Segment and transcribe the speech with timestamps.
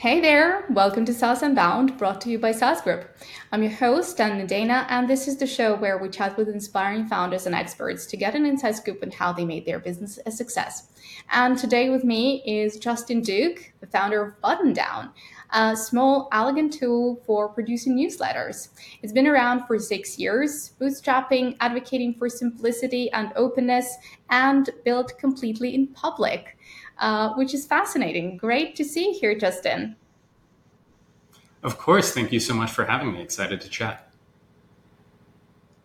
[0.00, 3.04] Hey there, welcome to SaaS Unbound, brought to you by SaaS Group.
[3.52, 7.06] I'm your host, Dan Dana, and this is the show where we chat with inspiring
[7.06, 10.30] founders and experts to get an inside scoop on how they made their business a
[10.30, 10.88] success.
[11.30, 15.10] And today with me is Justin Duke, the founder of Buttondown,
[15.50, 18.70] a small, elegant tool for producing newsletters.
[19.02, 23.94] It's been around for six years, bootstrapping, advocating for simplicity and openness,
[24.30, 26.56] and built completely in public
[27.00, 28.36] uh, which is fascinating.
[28.36, 29.96] Great to see you here, Justin.
[31.62, 32.12] Of course.
[32.12, 33.20] Thank you so much for having me.
[33.22, 34.10] Excited to chat.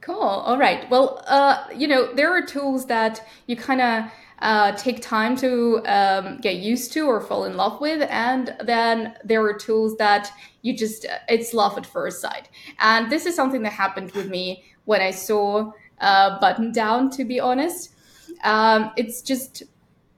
[0.02, 0.22] Cool.
[0.22, 0.90] All right.
[0.90, 5.82] Well, uh, you know, there are tools that you kind of uh, take time to
[5.86, 8.08] um, get used to or fall in love with.
[8.10, 12.50] And then there are tools that you just, it's love at first sight.
[12.80, 17.40] And this is something that happened with me when I saw uh, Buttondown, to be
[17.40, 17.94] honest.
[18.44, 19.64] Um, it's just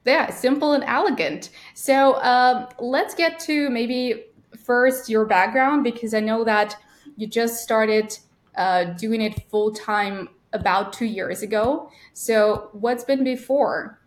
[0.07, 1.49] yeah, simple and elegant.
[1.73, 4.25] So um, let's get to maybe
[4.57, 6.75] first your background because I know that
[7.15, 8.17] you just started
[8.55, 11.91] uh, doing it full time about two years ago.
[12.13, 13.99] So what's been before?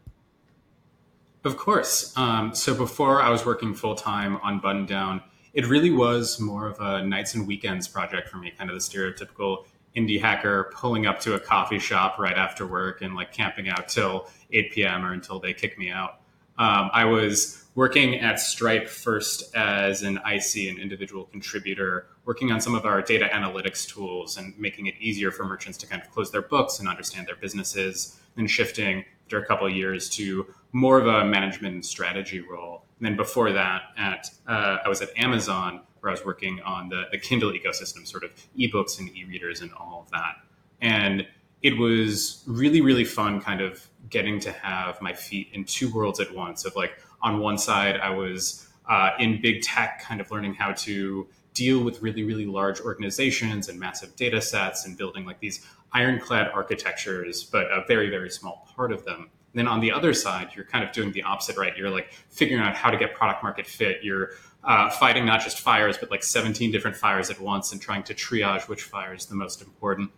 [1.45, 2.13] Of course.
[2.17, 6.79] Um, so before I was working full time on Buttondown, it really was more of
[6.81, 9.65] a nights and weekends project for me, kind of the stereotypical
[9.97, 13.89] indie hacker pulling up to a coffee shop right after work and like camping out
[13.89, 15.05] till 8 p.m.
[15.05, 16.21] or until they kick me out.
[16.59, 22.61] Um, I was working at Stripe first as an IC, an individual contributor, working on
[22.61, 26.11] some of our data analytics tools and making it easier for merchants to kind of
[26.11, 28.21] close their books and understand their businesses.
[28.37, 32.85] Then shifting after a couple years to more of a management and strategy role.
[32.99, 36.89] And then before that, at uh, I was at Amazon where I was working on
[36.89, 40.37] the, the Kindle ecosystem, sort of ebooks and e-readers and all of that.
[40.81, 41.27] And
[41.63, 46.21] it was really, really fun kind of getting to have my feet in two worlds
[46.21, 50.31] at once of like on one side, I was uh, in big tech, kind of
[50.31, 55.25] learning how to deal with really, really large organizations and massive data sets and building
[55.25, 59.31] like these ironclad architectures, but a very, very small part of them.
[59.53, 61.77] then on the other side, you're kind of doing the opposite, right?
[61.77, 63.99] You're like figuring out how to get product market fit.
[64.03, 64.31] You're
[64.63, 68.15] uh, fighting not just fires, but like 17 different fires at once and trying to
[68.15, 70.13] triage which fire is the most important.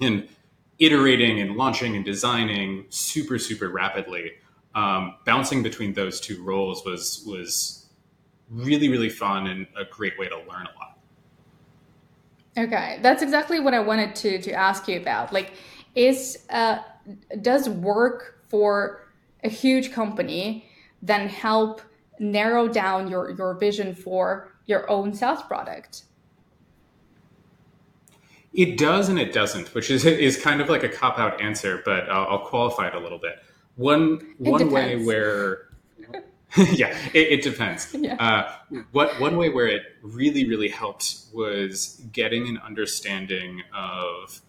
[0.00, 0.28] And
[0.78, 4.32] iterating and launching and designing super, super rapidly.
[4.74, 7.86] Um, bouncing between those two roles was was
[8.50, 10.98] really, really fun and a great way to learn a lot.
[12.56, 15.32] Okay, that's exactly what I wanted to to ask you about.
[15.32, 15.52] Like,
[15.94, 16.78] is uh,
[17.40, 19.08] does work for
[19.42, 20.66] a huge company
[21.02, 21.82] then help
[22.18, 26.04] narrow down your your vision for your own SaaS product?
[28.54, 31.82] It does and it doesn't, which is is kind of like a cop out answer,
[31.84, 33.42] but I'll, I'll, qualify it a little bit.
[33.76, 34.72] One it one depends.
[34.72, 35.68] way where
[36.72, 37.92] yeah, it, it depends.
[37.92, 38.14] Yeah.
[38.14, 44.40] Uh, what one way where it really really helped was getting an understanding of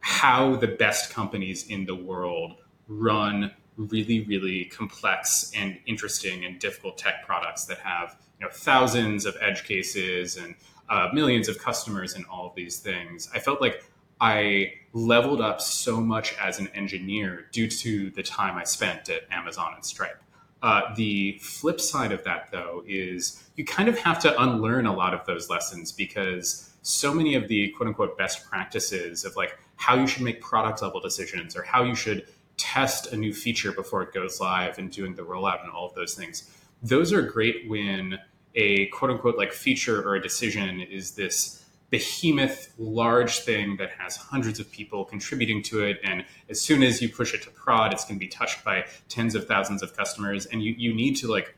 [0.00, 2.56] how the best companies in the world
[2.86, 9.26] run really, really complex and interesting and difficult tech products that have you know thousands
[9.26, 10.54] of edge cases and
[10.88, 13.28] uh, millions of customers and all of these things.
[13.34, 13.84] I felt like
[14.20, 19.22] I leveled up so much as an engineer due to the time I spent at
[19.30, 20.22] Amazon and Stripe.
[20.60, 24.94] Uh, the flip side of that, though, is you kind of have to unlearn a
[24.94, 29.56] lot of those lessons because so many of the quote unquote best practices of like
[29.76, 33.70] how you should make product level decisions or how you should test a new feature
[33.70, 36.50] before it goes live and doing the rollout and all of those things.
[36.82, 38.18] Those are great when
[38.58, 44.16] a quote unquote like feature or a decision is this behemoth large thing that has
[44.16, 45.98] hundreds of people contributing to it.
[46.04, 48.84] And as soon as you push it to prod it's going to be touched by
[49.08, 50.44] tens of thousands of customers.
[50.46, 51.56] And you, you need to like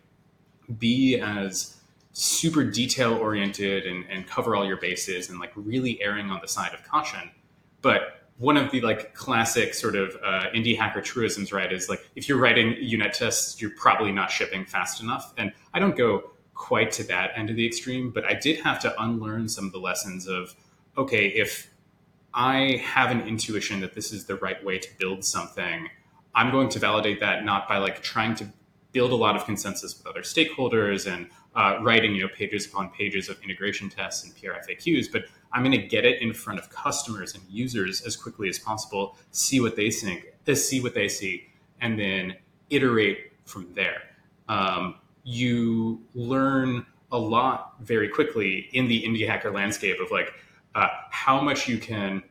[0.79, 1.77] be as
[2.13, 6.49] super detail oriented and, and cover all your bases and like really erring on the
[6.49, 7.31] side of caution.
[7.83, 12.09] But one of the like classic sort of uh, indie hacker truisms, right, is like
[12.15, 15.33] if you're writing unit tests, you're probably not shipping fast enough.
[15.37, 18.79] And I don't go quite to that end of the extreme, but I did have
[18.81, 20.55] to unlearn some of the lessons of
[20.99, 21.71] okay, if
[22.35, 25.89] I have an intuition that this is the right way to build something,
[26.35, 28.47] I'm going to validate that not by like trying to
[28.93, 32.91] build a lot of consensus with other stakeholders and uh, writing you know pages upon
[32.91, 36.59] pages of integration tests and PR FAQs, but I'm going to get it in front
[36.59, 40.93] of customers and users as quickly as possible, see what they think, uh, see what
[40.93, 41.49] they see,
[41.81, 42.37] and then
[42.69, 44.03] iterate from there.
[44.47, 50.33] Um, you learn a lot very quickly in the indie hacker landscape of like
[50.75, 52.23] uh, how much you can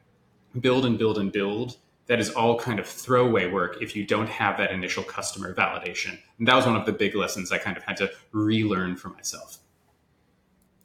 [0.59, 1.77] build and build and build
[2.09, 6.17] that is all kind of throwaway work if you don't have that initial customer validation.
[6.39, 9.09] And that was one of the big lessons I kind of had to relearn for
[9.09, 9.59] myself.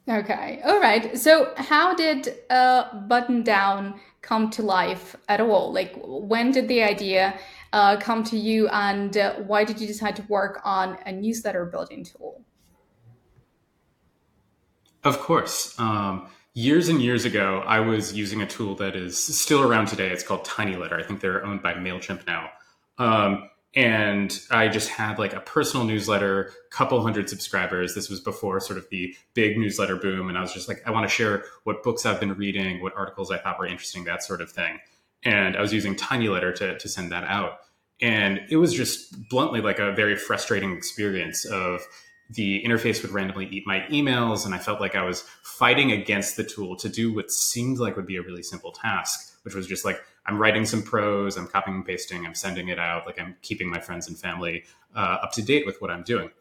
[0.07, 0.61] Okay.
[0.63, 1.17] All right.
[1.17, 5.73] So, how did uh, Buttondown come to life at all?
[5.73, 7.39] Like, when did the idea
[7.75, 11.65] uh, come to you, and uh, why did you decide to work on a newsletter
[11.65, 12.41] building tool?
[15.03, 15.77] Of course.
[15.77, 20.09] Um, years and years ago, I was using a tool that is still around today.
[20.09, 20.93] It's called TinyLetter.
[20.93, 22.49] I think they're owned by MailChimp now.
[22.97, 27.93] Um, and I just had like a personal newsletter, couple hundred subscribers.
[27.93, 30.91] This was before sort of the big newsletter boom, and I was just like, I
[30.91, 34.23] want to share what books I've been reading, what articles I thought were interesting, that
[34.23, 34.79] sort of thing.
[35.23, 37.59] And I was using TinyLetter to to send that out,
[38.01, 41.81] and it was just bluntly like a very frustrating experience of
[42.29, 46.37] the interface would randomly eat my emails, and I felt like I was fighting against
[46.37, 49.67] the tool to do what seemed like would be a really simple task, which was
[49.67, 53.19] just like I'm writing some prose, I'm copying and pasting, I'm sending it out, like
[53.19, 54.63] I'm keeping my friends and family
[54.95, 56.31] uh, up to date with what I'm doing.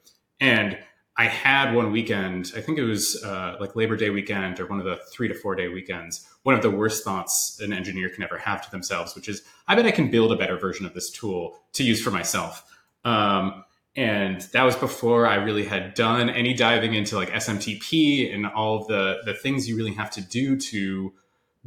[0.40, 0.78] And
[1.16, 4.80] I had one weekend, I think it was uh, like Labor Day weekend or one
[4.80, 8.24] of the three to four day weekends, one of the worst thoughts an engineer can
[8.24, 10.92] ever have to themselves, which is, I bet I can build a better version of
[10.92, 12.64] this tool to use for myself.
[13.04, 13.64] Um,
[13.96, 18.80] and that was before I really had done any diving into like SMTP and all
[18.80, 21.12] of the the things you really have to do to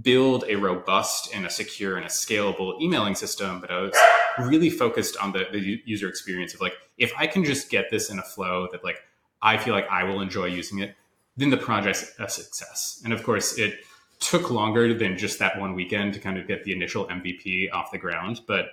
[0.01, 3.95] build a robust and a secure and a scalable emailing system, but I was
[4.39, 8.09] really focused on the, the user experience of like, if I can just get this
[8.09, 8.99] in a flow that like
[9.41, 10.95] I feel like I will enjoy using it,
[11.35, 13.01] then the project's a success.
[13.03, 13.75] And of course, it
[14.19, 17.91] took longer than just that one weekend to kind of get the initial MVP off
[17.91, 18.41] the ground.
[18.47, 18.69] But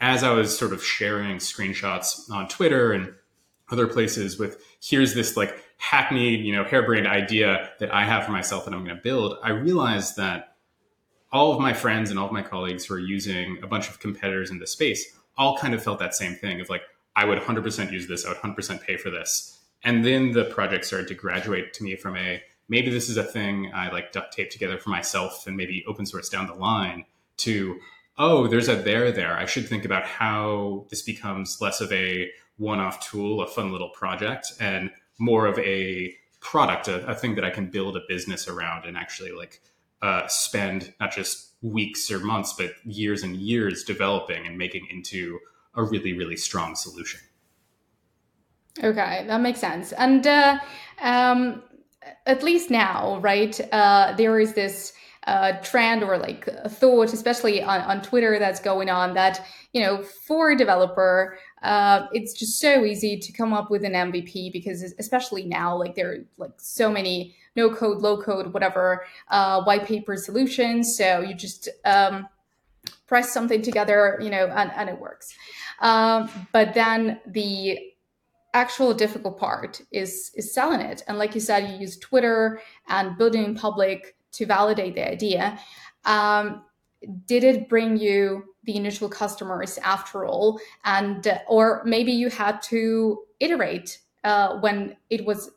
[0.00, 3.14] as I was sort of sharing screenshots on Twitter and
[3.70, 8.32] other places with here's this like hackneyed, you know, harebrained idea that I have for
[8.32, 10.56] myself that I'm going to build, I realized that
[11.32, 14.00] all of my friends and all of my colleagues who are using a bunch of
[14.00, 16.82] competitors in the space all kind of felt that same thing of like,
[17.14, 19.55] I would 100% use this, I would 100% pay for this.
[19.84, 23.24] And then the project started to graduate to me from a maybe this is a
[23.24, 27.04] thing I like duct tape together for myself and maybe open source down the line
[27.38, 27.78] to,
[28.18, 29.36] oh, there's a there there.
[29.36, 33.70] I should think about how this becomes less of a one off tool, a fun
[33.70, 38.00] little project, and more of a product, a, a thing that I can build a
[38.08, 39.60] business around and actually like
[40.02, 45.38] uh, spend not just weeks or months, but years and years developing and making into
[45.74, 47.20] a really, really strong solution.
[48.82, 49.92] Okay, that makes sense.
[49.92, 50.58] And uh,
[51.00, 51.62] um,
[52.26, 54.92] at least now, right, uh, there is this
[55.26, 60.02] uh, trend or like thought, especially on, on Twitter, that's going on that, you know,
[60.02, 64.82] for a developer, uh, it's just so easy to come up with an MVP because
[64.98, 69.86] especially now, like there are like so many no code, low code, whatever uh, white
[69.86, 70.96] paper solutions.
[70.96, 72.28] So you just um,
[73.06, 75.34] press something together, you know, and, and it works.
[75.80, 77.78] Um, but then the
[78.56, 81.02] actual difficult part is is selling it.
[81.06, 85.58] And like you said, you use Twitter and building in public to validate the idea.
[86.04, 86.64] Um,
[87.26, 93.20] did it bring you the initial customers after all and or maybe you had to
[93.38, 95.50] iterate uh, when it was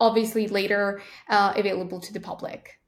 [0.00, 2.80] obviously later uh, available to the public?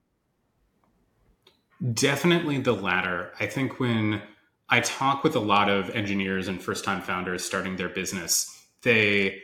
[1.93, 3.33] Definitely the latter.
[3.39, 4.23] I think when
[4.69, 8.51] I talk with a lot of engineers and first time founders starting their business,
[8.83, 9.43] they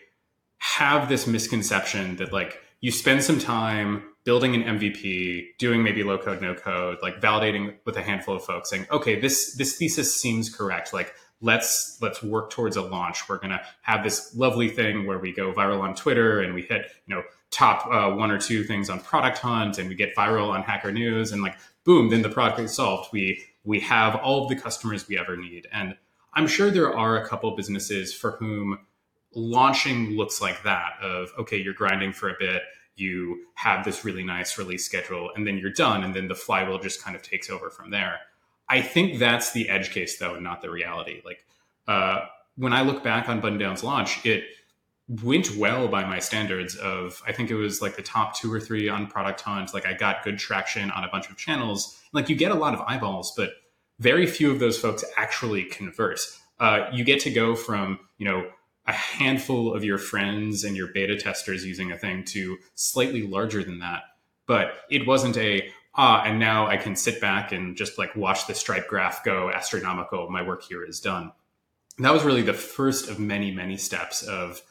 [0.61, 6.19] have this misconception that like you spend some time building an MVP, doing maybe low
[6.19, 10.21] code, no code, like validating with a handful of folks saying, okay, this this thesis
[10.21, 10.93] seems correct.
[10.93, 13.29] Like let's let's work towards a launch.
[13.29, 16.91] We're gonna have this lovely thing where we go viral on Twitter and we hit,
[17.07, 20.51] you know, top uh, one or two things on Product Hunt and we get viral
[20.51, 23.11] on Hacker News and like boom, then the product is solved.
[23.13, 25.67] We we have all of the customers we ever need.
[25.73, 25.97] And
[26.35, 28.79] I'm sure there are a couple businesses for whom
[29.35, 32.63] launching looks like that of okay, you're grinding for a bit,
[32.97, 36.79] you have this really nice release schedule, and then you're done, and then the flywheel
[36.79, 38.19] just kind of takes over from there.
[38.69, 41.23] I think that's the edge case though, and not the reality.
[41.25, 41.45] Like
[41.89, 44.45] uh, when I look back on Buttondown's launch, it
[45.25, 48.61] went well by my standards of i think it was like the top two or
[48.61, 52.29] three on product hunt like i got good traction on a bunch of channels like
[52.29, 53.51] you get a lot of eyeballs but
[53.99, 58.49] very few of those folks actually converse uh, you get to go from you know
[58.91, 63.65] a handful of your friends and your beta testers using a thing to slightly larger
[63.65, 64.03] than that
[64.47, 68.47] but it wasn't a ah and now i can sit back and just like watch
[68.47, 71.33] the stripe graph go astronomical my work here is done
[71.97, 74.63] and that was really the first of many many steps of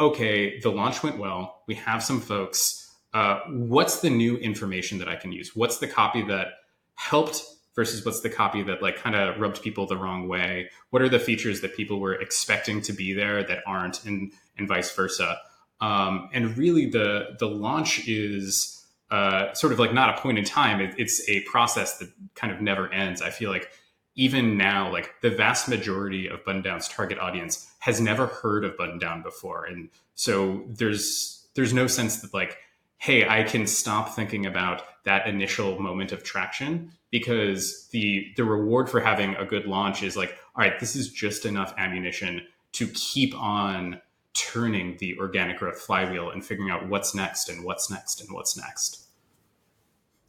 [0.00, 1.62] okay, the launch went well.
[1.66, 2.90] We have some folks.
[3.12, 5.54] Uh, what's the new information that I can use?
[5.54, 6.48] What's the copy that
[6.94, 7.42] helped
[7.80, 10.68] versus what's the copy that like kind of rubbed people the wrong way?
[10.90, 14.68] What are the features that people were expecting to be there that aren't, and and
[14.68, 15.38] vice versa?
[15.80, 20.44] Um, and really, the the launch is uh, sort of like not a point in
[20.44, 20.78] time.
[20.82, 23.22] It, it's a process that kind of never ends.
[23.22, 23.70] I feel like
[24.14, 29.22] even now, like the vast majority of Buttondown's target audience has never heard of Buttondown
[29.22, 32.58] before, and so there's there's no sense that like,
[33.00, 38.88] hey, I can stop thinking about that initial moment of traction because the the reward
[38.90, 42.42] for having a good launch is like, all right, this is just enough ammunition
[42.72, 44.00] to keep on
[44.34, 48.56] turning the organic growth flywheel and figuring out what's next and what's next and what's
[48.56, 49.06] next.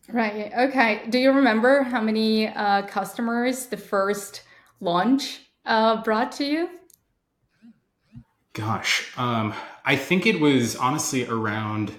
[0.07, 0.51] Right.
[0.57, 1.03] Okay.
[1.09, 4.43] Do you remember how many uh, customers the first
[4.79, 6.69] launch uh, brought to you?
[8.53, 9.53] Gosh, um,
[9.85, 11.93] I think it was honestly around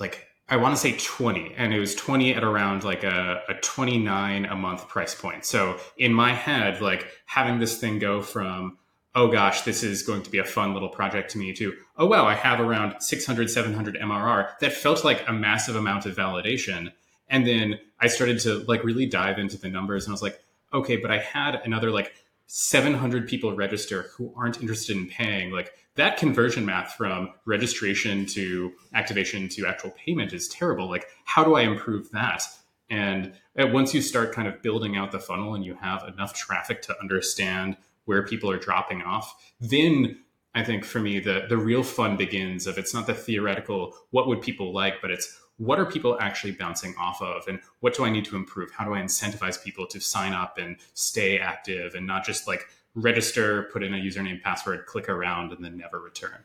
[0.00, 3.54] like I want to say 20 and it was 20 at around like a, a
[3.54, 5.44] 29 a month price point.
[5.44, 8.78] So in my head, like having this thing go from
[9.14, 12.06] oh gosh, this is going to be a fun little project to me to, oh
[12.06, 14.58] wow, I have around 600, 700 MRR.
[14.60, 16.92] That felt like a massive amount of validation.
[17.28, 20.40] And then I started to like really dive into the numbers and I was like,
[20.72, 22.12] okay, but I had another like
[22.52, 25.52] 700 people register who aren't interested in paying.
[25.52, 30.90] Like that conversion math from registration to activation to actual payment is terrible.
[30.90, 32.42] Like, how do I improve that?
[32.90, 36.34] And uh, once you start kind of building out the funnel and you have enough
[36.34, 37.76] traffic to understand
[38.06, 40.18] where people are dropping off, then
[40.54, 44.26] I think for me the the real fun begins of it's not the theoretical what
[44.26, 48.04] would people like, but it's what are people actually bouncing off of and what do
[48.04, 48.70] I need to improve?
[48.70, 52.68] How do I incentivize people to sign up and stay active and not just like
[52.94, 56.38] register, put in a username, password, click around, and then never return?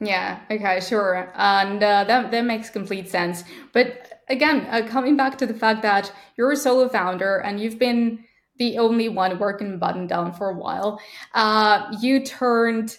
[0.00, 1.32] Yeah, okay, sure.
[1.34, 3.42] And uh, that, that makes complete sense.
[3.72, 7.78] But again, uh, coming back to the fact that you're a solo founder and you've
[7.78, 8.24] been
[8.58, 11.00] the only one working Buttondown for a while.
[11.34, 12.98] Uh, you turned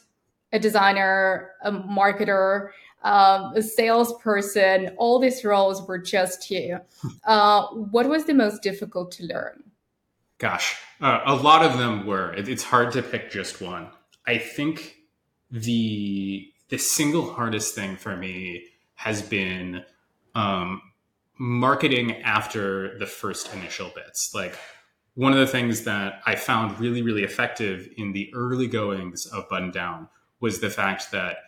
[0.52, 2.70] a designer, a marketer,
[3.04, 4.90] um, a salesperson.
[4.98, 6.80] All these roles were just you.
[7.26, 9.64] Uh, what was the most difficult to learn?
[10.38, 12.34] Gosh, uh, a lot of them were.
[12.34, 13.90] It, it's hard to pick just one.
[14.26, 14.96] I think
[15.52, 18.64] the the single hardest thing for me
[18.94, 19.84] has been
[20.36, 20.82] um,
[21.38, 24.34] marketing after the first initial bits.
[24.36, 24.58] Like
[25.20, 29.50] one of the things that I found really, really effective in the early goings of
[29.50, 30.08] Buttondown
[30.40, 31.40] was the fact that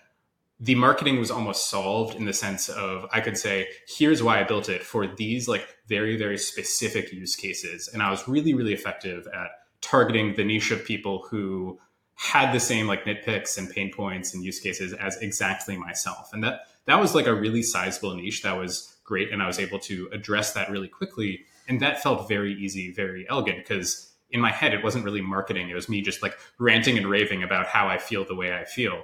[0.60, 4.44] the marketing was almost solved in the sense of I could say, here's why I
[4.44, 7.88] built it for these like very, very specific use cases.
[7.94, 11.80] And I was really, really effective at targeting the niche of people who
[12.16, 16.32] had the same like nitpicks and pain points and use cases as exactly myself.
[16.34, 19.32] And that that was like a really sizable niche that was great.
[19.32, 23.26] And I was able to address that really quickly and that felt very easy, very
[23.30, 25.70] elegant because in my head, it wasn't really marketing.
[25.70, 28.66] It was me just like ranting and raving about how I feel the way I
[28.66, 29.04] feel.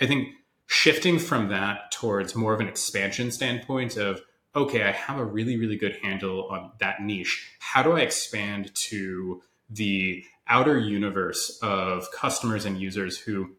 [0.00, 0.28] I think
[0.66, 4.20] shifting from that towards more of an expansion standpoint of,
[4.54, 7.50] okay, I have a really, really good handle on that niche.
[7.58, 13.56] How do I expand to the outer universe of customers and users who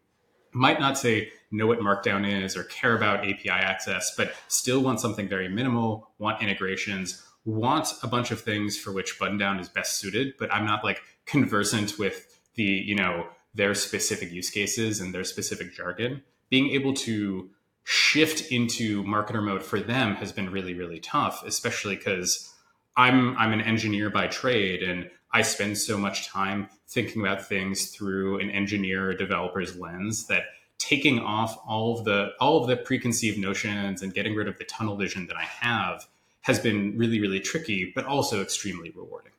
[0.52, 4.98] might not say know what markdown is or care about API access, but still want
[4.98, 9.98] something very minimal, want integrations, want a bunch of things for which Buttondown is best
[9.98, 15.14] suited, but I'm not like conversant with the, you know, their specific use cases and
[15.14, 16.22] their specific jargon.
[16.50, 17.48] Being able to
[17.84, 22.52] shift into marketer mode for them has been really, really tough, especially because
[22.96, 27.90] I'm I'm an engineer by trade and I spend so much time thinking about things
[27.90, 30.44] through an engineer or developer's lens that
[30.78, 34.64] taking off all of the all of the preconceived notions and getting rid of the
[34.64, 36.06] tunnel vision that I have
[36.46, 39.32] has been really, really tricky, but also extremely rewarding.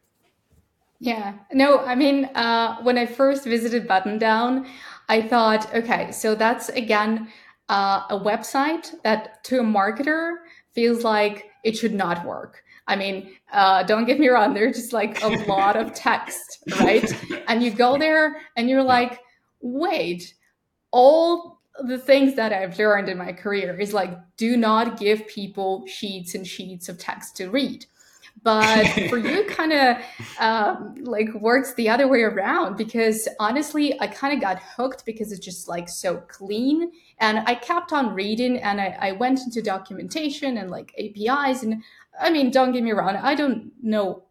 [0.99, 4.67] Yeah, no, I mean, uh, when I first visited Buttondown,
[5.07, 7.29] I thought, okay, so that's again
[7.69, 10.35] uh, a website that to a marketer
[10.73, 12.61] feels like it should not work.
[12.87, 17.09] I mean, uh, don't get me wrong, there's just like a lot of text, right?
[17.47, 19.21] And you go there and you're like,
[19.61, 20.33] wait,
[20.91, 25.85] all the things that I've learned in my career is like, do not give people
[25.87, 27.85] sheets and sheets of text to read.
[28.43, 29.97] But for you, kind of
[30.39, 35.31] um, like works the other way around because honestly, I kind of got hooked because
[35.31, 36.91] it's just like so clean.
[37.19, 41.63] And I kept on reading and I, I went into documentation and like APIs.
[41.63, 41.83] And
[42.19, 44.23] I mean, don't get me wrong, I don't know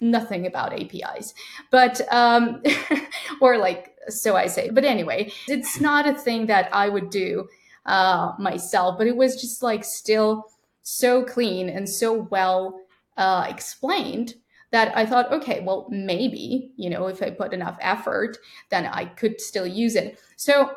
[0.00, 1.32] nothing about APIs,
[1.70, 2.62] but um,
[3.40, 4.70] or like so I say.
[4.70, 7.48] But anyway, it's not a thing that I would do
[7.86, 10.46] uh, myself, but it was just like still
[10.82, 12.80] so clean and so well
[13.16, 14.34] uh, explained
[14.72, 18.38] that I thought, okay, well, maybe, you know, if I put enough effort,
[18.70, 20.18] then I could still use it.
[20.36, 20.72] So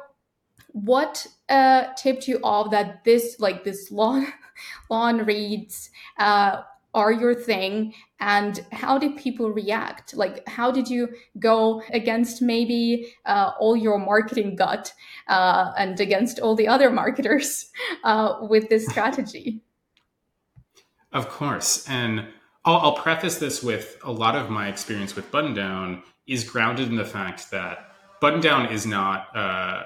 [0.73, 4.27] what uh, tipped you off that this like this lawn
[4.89, 5.89] lawn reads
[6.19, 6.61] uh,
[6.93, 7.93] are your thing
[8.25, 10.15] and how did people react?
[10.15, 14.91] Like how did you go against maybe uh, all your marketing gut
[15.27, 17.69] uh, and against all the other marketers
[18.03, 19.61] uh, with this strategy?
[21.13, 21.87] Of course.
[21.87, 22.25] And
[22.65, 26.95] I'll, I'll preface this with a lot of my experience with Buttondown is grounded in
[26.95, 27.91] the fact that
[28.23, 29.83] Buttondown is not uh,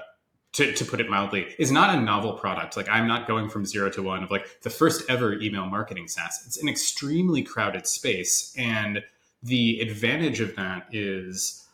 [0.54, 2.76] to, to put it mildly, is not a novel product.
[2.76, 6.08] Like I'm not going from zero to one of like the first ever email marketing
[6.08, 6.44] SaaS.
[6.46, 8.54] It's an extremely crowded space.
[8.58, 9.04] And
[9.44, 11.66] the advantage of that is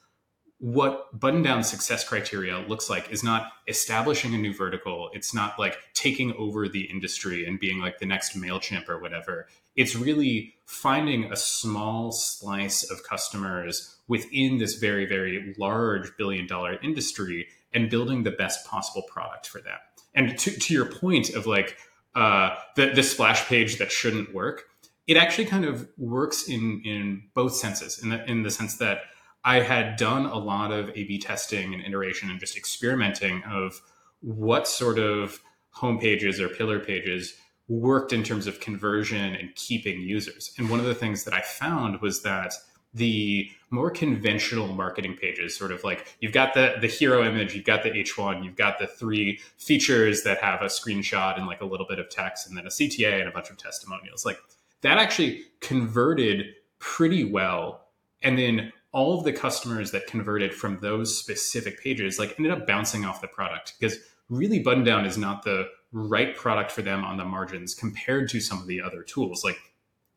[0.60, 5.10] what Buttondown success criteria looks like is not establishing a new vertical.
[5.14, 9.48] It's not like taking over the industry and being like the next MailChimp or whatever.
[9.76, 16.80] It's really finding a small slice of customers within this very, very large billion dollar
[16.82, 19.78] industry and building the best possible product for them.
[20.16, 21.78] And to, to your point of like
[22.16, 24.64] uh, the, the splash page that shouldn't work,
[25.06, 29.02] it actually kind of works in, in both senses, in the, in the sense that
[29.44, 33.80] I had done a lot of A B testing and iteration and just experimenting of
[34.22, 35.40] what sort of
[35.70, 37.36] home pages or pillar pages
[37.68, 40.54] worked in terms of conversion and keeping users.
[40.58, 42.54] And one of the things that I found was that
[42.96, 47.66] the more conventional marketing pages, sort of like you've got the the hero image, you've
[47.66, 51.66] got the H1, you've got the three features that have a screenshot and like a
[51.66, 54.26] little bit of text, and then a CTA and a bunch of testimonials.
[54.26, 54.40] Like
[54.82, 57.82] that actually converted pretty well.
[58.22, 62.66] And then all of the customers that converted from those specific pages like ended up
[62.66, 63.98] bouncing off the product because
[64.30, 68.60] really Buttondown is not the right product for them on the margins compared to some
[68.60, 69.58] of the other tools like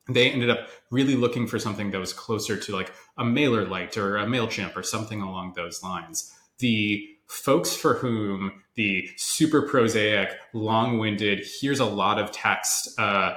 [0.09, 4.17] they ended up really looking for something that was closer to like a MailerLite or
[4.17, 6.33] a MailChimp or something along those lines.
[6.59, 13.35] The folks for whom the super prosaic, long winded, here's a lot of text uh,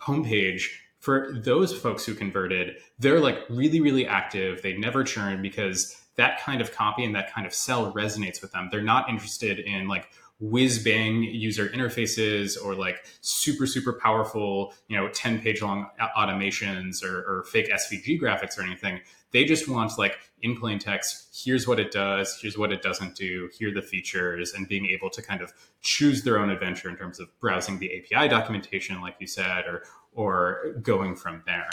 [0.00, 0.68] homepage,
[1.00, 4.62] for those folks who converted, they're like really, really active.
[4.62, 8.52] They never churn because that kind of copy and that kind of sell resonates with
[8.52, 8.68] them.
[8.70, 10.08] They're not interested in like,
[10.40, 17.02] whiz bang user interfaces or like super super powerful you know 10 page long automations
[17.02, 19.00] or, or, fake svg graphics or anything.
[19.30, 23.14] They just want like in plain text here's what it does here's what it doesn't
[23.14, 26.88] do here are the features and being able to kind of choose their own adventure
[26.88, 29.82] in terms of browsing the api documentation like you said or
[30.18, 31.70] or going from there.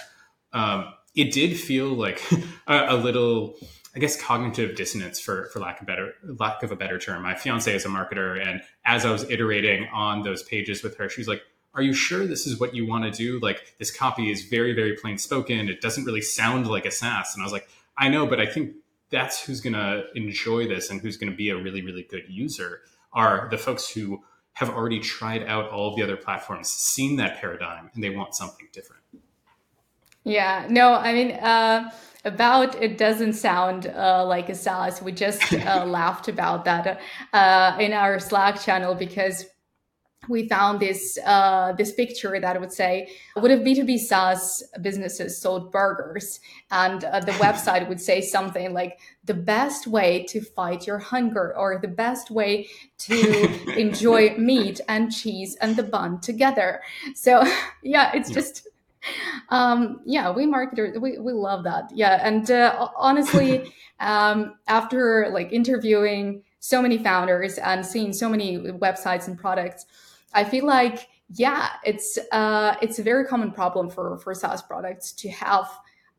[0.54, 2.22] Um, it did feel like
[2.68, 3.56] a, a little
[3.96, 7.24] I guess cognitive dissonance for for lack of better lack of a better term.
[7.24, 11.08] My fiance is a marketer, and as I was iterating on those pages with her,
[11.08, 13.40] she was like, "Are you sure this is what you want to do?
[13.40, 15.70] Like this copy is very very plain spoken.
[15.70, 18.46] It doesn't really sound like a SaaS." And I was like, "I know, but I
[18.46, 18.74] think
[19.12, 22.24] that's who's going to enjoy this and who's going to be a really really good
[22.28, 22.82] user
[23.14, 24.22] are the folks who
[24.54, 28.68] have already tried out all the other platforms, seen that paradigm, and they want something
[28.74, 29.05] different."
[30.26, 31.92] Yeah, no, I mean, uh,
[32.26, 35.02] about it doesn't sound uh, like a SaaS.
[35.02, 37.00] We just uh, laughed about that
[37.32, 39.46] uh, in our Slack channel because
[40.28, 44.64] we found this uh, this picture that would say, "What if B two B SaaS
[44.82, 46.40] businesses sold burgers?"
[46.72, 51.56] And uh, the website would say something like, "The best way to fight your hunger,"
[51.56, 56.82] or "The best way to enjoy meat and cheese and the bun together."
[57.14, 57.44] So
[57.84, 58.68] yeah, it's just
[59.50, 61.90] um, yeah, we marketers, we, we love that.
[61.94, 62.20] Yeah.
[62.24, 69.28] And uh, honestly, um, after like interviewing so many founders and seeing so many websites
[69.28, 69.86] and products,
[70.34, 75.12] I feel like, yeah, it's, uh, it's a very common problem for, for SaaS products
[75.14, 75.70] to have,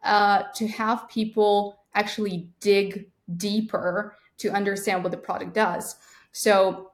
[0.02, 5.96] uh, to have people actually dig deeper to understand what the product does.
[6.32, 6.92] So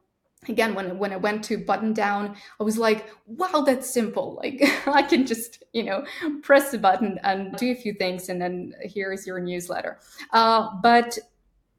[0.48, 4.40] again when when I went to Buttondown, I was like, wow, that's simple.
[4.42, 6.04] Like I can just you know
[6.42, 10.00] press the button and do a few things, and then here is your newsletter.
[10.32, 11.18] Uh, but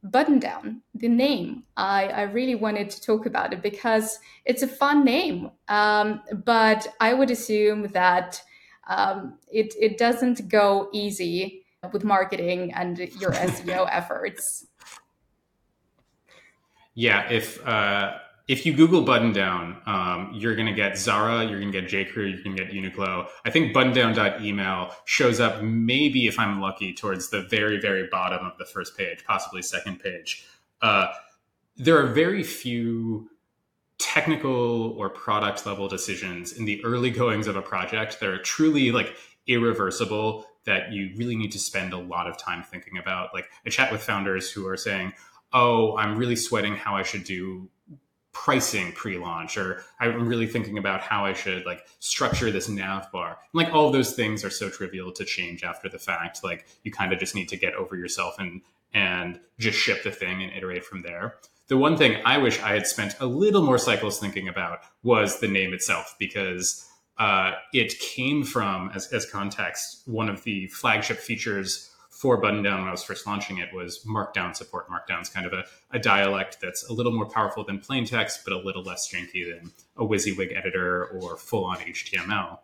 [0.09, 5.05] Buttondown the name I, I really wanted to talk about it because it's a fun
[5.05, 8.41] name um, but i would assume that
[8.87, 14.67] um, it, it doesn't go easy with marketing and your seo efforts
[16.95, 21.59] yeah if uh, if you Google button down, um, you're going to get Zara, you're
[21.59, 22.03] going to get J.
[22.03, 23.27] Crew, you can get Uniqlo.
[23.45, 28.57] I think buttondown.email shows up maybe if I'm lucky towards the very, very bottom of
[28.57, 30.45] the first page, possibly second page.
[30.81, 31.07] Uh,
[31.77, 33.29] there are very few
[33.97, 38.91] technical or product level decisions in the early goings of a project that are truly
[38.91, 39.15] like
[39.47, 43.33] irreversible that you really need to spend a lot of time thinking about.
[43.33, 45.13] Like I chat with founders who are saying,
[45.53, 47.69] "Oh, I'm really sweating how I should do
[48.33, 53.39] pricing pre-launch or i'm really thinking about how i should like structure this nav bar.
[53.53, 56.43] Like all those things are so trivial to change after the fact.
[56.43, 58.61] Like you kind of just need to get over yourself and
[58.93, 61.35] and just ship the thing and iterate from there.
[61.67, 65.39] The one thing i wish i had spent a little more cycles thinking about was
[65.39, 66.87] the name itself because
[67.19, 71.92] uh, it came from as, as context one of the flagship features
[72.23, 74.87] for Buttondown when I was first launching it was Markdown support.
[74.87, 78.53] Markdown's kind of a, a dialect that's a little more powerful than plain text, but
[78.53, 82.59] a little less janky than a WYSIWYG editor or full on HTML.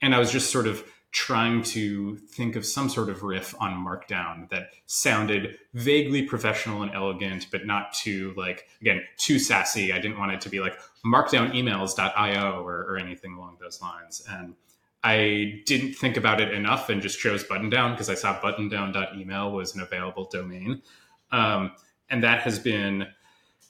[0.00, 3.72] And I was just sort of trying to think of some sort of riff on
[3.74, 9.92] Markdown that sounded vaguely professional and elegant, but not too like again too sassy.
[9.92, 14.22] I didn't want it to be like markdownemails.io or, or anything along those lines.
[14.26, 14.54] And
[15.04, 19.50] I didn't think about it enough and just chose buttondown because I saw button buttondown.email
[19.50, 20.82] was an available domain.
[21.32, 21.72] Um,
[22.08, 23.06] and that has been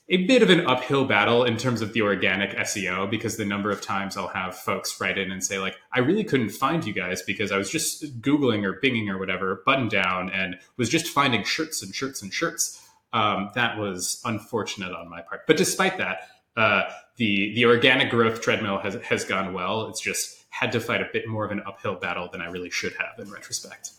[0.09, 3.71] a bit of an uphill battle in terms of the organic SEO because the number
[3.71, 6.93] of times I'll have folks write in and say, like, I really couldn't find you
[6.93, 11.07] guys because I was just Googling or binging or whatever, button down, and was just
[11.07, 12.87] finding shirts and shirts and shirts.
[13.13, 15.47] Um, that was unfortunate on my part.
[15.47, 16.83] But despite that, uh,
[17.17, 19.89] the the organic growth treadmill has has gone well.
[19.89, 22.71] It's just had to fight a bit more of an uphill battle than I really
[22.71, 23.93] should have in retrospect.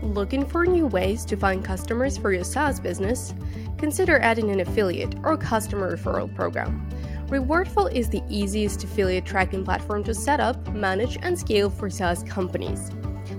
[0.00, 3.34] Looking for new ways to find customers for your SaaS business?
[3.78, 6.88] Consider adding an affiliate or customer referral program.
[7.26, 12.22] Rewardful is the easiest affiliate tracking platform to set up, manage, and scale for SaaS
[12.22, 12.92] companies.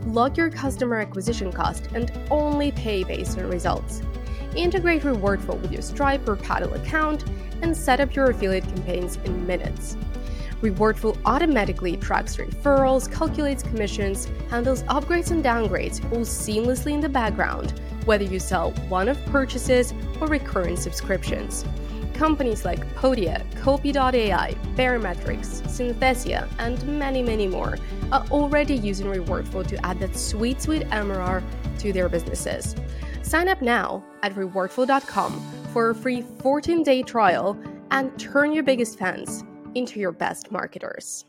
[0.05, 4.01] Log your customer acquisition cost and only pay based on results.
[4.55, 7.23] Integrate Rewardful with your Stripe or Paddle account
[7.61, 9.97] and set up your affiliate campaigns in minutes.
[10.61, 17.79] Rewardful automatically tracks referrals, calculates commissions, handles upgrades and downgrades all seamlessly in the background,
[18.03, 21.63] whether you sell one off purchases or recurring subscriptions.
[22.13, 27.77] Companies like Podia, Copy.ai, Baremetrics, Synthesia, and many, many more
[28.11, 31.41] are already using Rewardful to add that sweet, sweet MRR
[31.79, 32.75] to their businesses.
[33.21, 37.57] Sign up now at rewardful.com for a free 14 day trial
[37.91, 39.43] and turn your biggest fans
[39.75, 41.25] into your best marketers.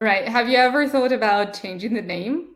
[0.00, 0.28] Right.
[0.28, 2.54] Have you ever thought about changing the name?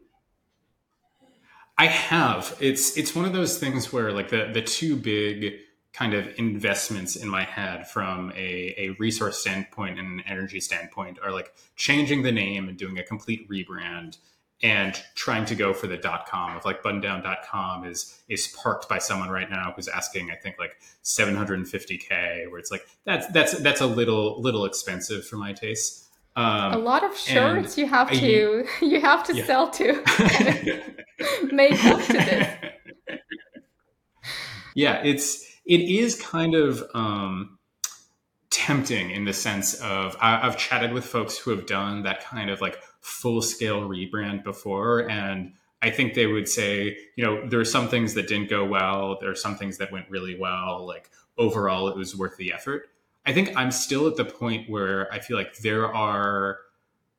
[1.79, 2.57] I have.
[2.61, 5.61] It's it's one of those things where like the the two big
[5.93, 11.19] kind of investments in my head from a, a resource standpoint and an energy standpoint
[11.23, 14.19] are like changing the name and doing a complete rebrand
[14.63, 18.99] and trying to go for the dot com of like buttondown.com is is parked by
[18.99, 23.81] someone right now who's asking i think like 750k where it's like that's that's that's
[23.81, 28.65] a little little expensive for my taste um, a lot of shirts you have to
[28.81, 29.47] I, you have to yeah.
[29.47, 29.93] sell to
[31.53, 32.73] make up to this
[34.75, 37.59] yeah it's it is kind of um
[38.51, 42.51] tempting in the sense of I, i've chatted with folks who have done that kind
[42.51, 45.09] of like full scale rebrand before.
[45.11, 48.65] And I think they would say, you know, there are some things that didn't go
[48.65, 49.19] well.
[49.21, 50.87] There are some things that went really well.
[50.87, 52.91] Like overall, it was worth the effort.
[53.27, 56.59] I think I'm still at the point where I feel like there are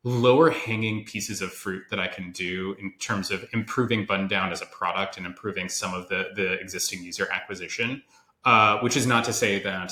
[0.03, 4.61] lower hanging pieces of fruit that I can do in terms of improving Buttondown as
[4.61, 8.01] a product and improving some of the, the existing user acquisition.
[8.45, 9.91] Uh, which is not to say that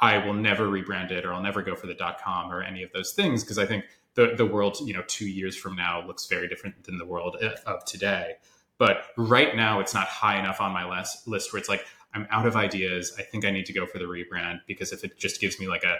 [0.00, 2.90] I will never rebrand it or I'll never go for the .com or any of
[2.92, 6.26] those things because I think the the world you know two years from now looks
[6.26, 8.34] very different than the world of today.
[8.76, 12.26] But right now, it's not high enough on my list list where it's like I'm
[12.30, 13.14] out of ideas.
[13.18, 15.68] I think I need to go for the rebrand because if it just gives me
[15.68, 15.98] like a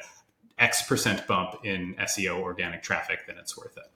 [0.59, 3.91] X percent bump in SEO organic traffic, then it's worth it.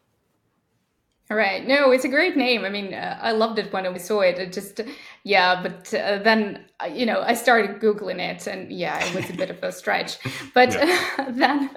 [1.31, 1.67] All right.
[1.67, 2.65] No, it's a great name.
[2.65, 4.39] I mean, uh, I loved it when I saw it.
[4.39, 4.81] It just,
[5.25, 9.29] yeah, but uh, then, uh, you know, I started Googling it and yeah, it was
[9.29, 10.17] a bit of a stretch.
[10.55, 10.71] But
[11.29, 11.71] then,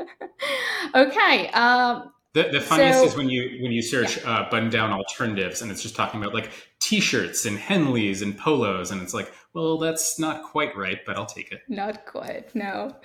[0.95, 1.49] okay.
[1.49, 4.29] Um, the, the funniest so, is when you when you search yeah.
[4.29, 8.91] uh, button down alternatives and it's just talking about like t-shirts and Henleys and polos
[8.91, 11.61] and it's like well that's not quite right but I'll take it.
[11.67, 12.95] Not quite no.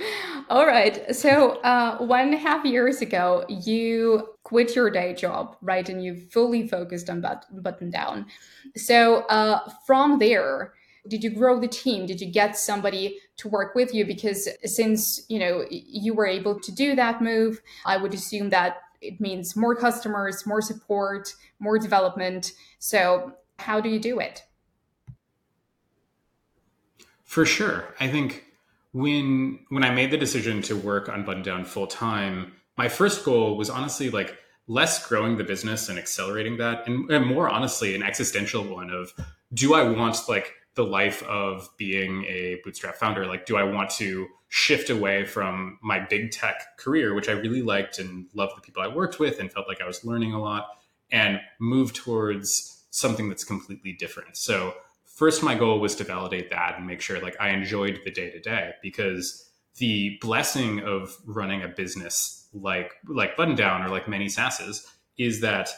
[0.49, 1.15] All right.
[1.15, 6.05] So uh, one and a half years ago you quit your day job right and
[6.05, 8.27] you fully focused on but- Buttondown.
[8.77, 10.73] So uh, from there
[11.09, 15.25] did you grow the team did you get somebody to work with you because since
[15.29, 19.57] you know you were able to do that move i would assume that it means
[19.57, 22.53] more customers, more support, more development.
[22.79, 24.43] So, how do you do it?
[27.25, 27.95] For sure.
[27.99, 28.45] I think
[28.93, 33.57] when when I made the decision to work on Buttondown full time, my first goal
[33.57, 34.39] was honestly like
[34.69, 39.13] less growing the business and accelerating that, and, and more honestly, an existential one of
[39.53, 43.27] do I want like the life of being a bootstrap founder?
[43.27, 47.63] Like, do I want to shift away from my big tech career, which I really
[47.63, 50.41] liked and loved the people I worked with and felt like I was learning a
[50.41, 50.69] lot,
[51.11, 54.37] and move towards something that's completely different?
[54.37, 58.11] So, first, my goal was to validate that and make sure like I enjoyed the
[58.11, 64.09] day to day because the blessing of running a business like like Buttondown or like
[64.09, 64.87] many SaaSes
[65.19, 65.71] is that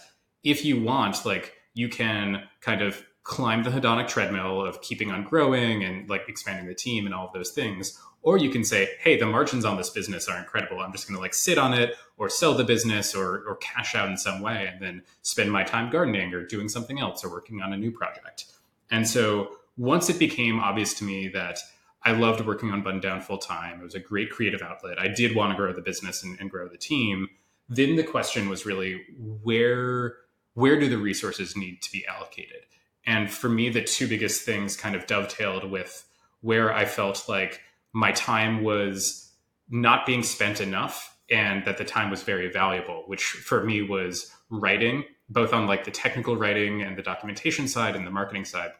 [0.45, 5.23] if you want, like you can kind of climb the hedonic treadmill of keeping on
[5.23, 8.01] growing and like expanding the team and all of those things.
[8.23, 10.81] Or you can say, hey, the margins on this business are incredible.
[10.81, 13.95] I'm just going to like sit on it or sell the business or, or cash
[13.95, 17.29] out in some way and then spend my time gardening or doing something else or
[17.29, 18.47] working on a new project.
[18.91, 21.59] And so once it became obvious to me that
[22.03, 24.99] I loved working on Buttondown full time, it was a great creative outlet.
[24.99, 27.29] I did want to grow the business and, and grow the team.
[27.69, 29.03] Then the question was really
[29.43, 30.17] where
[30.55, 32.63] where do the resources need to be allocated?
[33.09, 36.05] And for me, the two biggest things kind of dovetailed with
[36.43, 37.63] where I felt like
[37.95, 39.33] my time was
[39.71, 44.31] not being spent enough and that the time was very valuable, which for me was
[44.51, 48.73] writing, both on like the technical writing and the documentation side and the marketing side,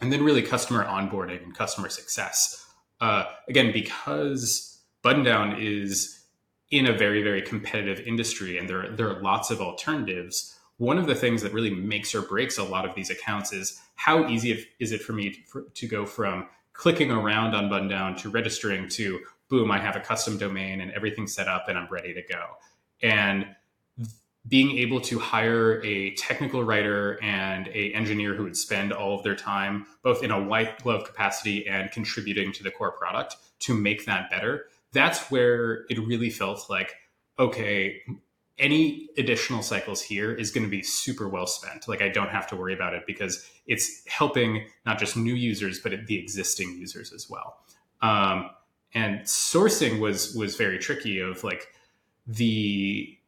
[0.00, 2.66] and then really customer onboarding and customer success.
[3.02, 6.24] Uh, again, because Buttondown is
[6.70, 11.06] in a very, very competitive industry and there, there are lots of alternatives one of
[11.06, 14.66] the things that really makes or breaks a lot of these accounts is how easy
[14.78, 19.70] is it for me to, go from clicking around on Buttondown to registering to boom
[19.70, 22.44] i have a custom domain and everything's set up and i'm ready to go.
[23.02, 23.46] And
[24.46, 29.22] being able to hire a technical writer and a engineer who would spend all of
[29.22, 33.74] their time both in a white glove capacity and contributing to the core product to
[33.74, 36.94] make that better that's where it really felt like
[37.38, 38.00] okay
[38.58, 41.88] any additional cycles here is going to be super well spent.
[41.88, 45.78] Like I don't have to worry about it because it's helping not just new users,
[45.78, 47.58] but the existing users as well.
[48.02, 48.50] Um,
[48.94, 51.20] and sourcing was was very tricky.
[51.20, 51.68] Of like
[52.26, 53.18] the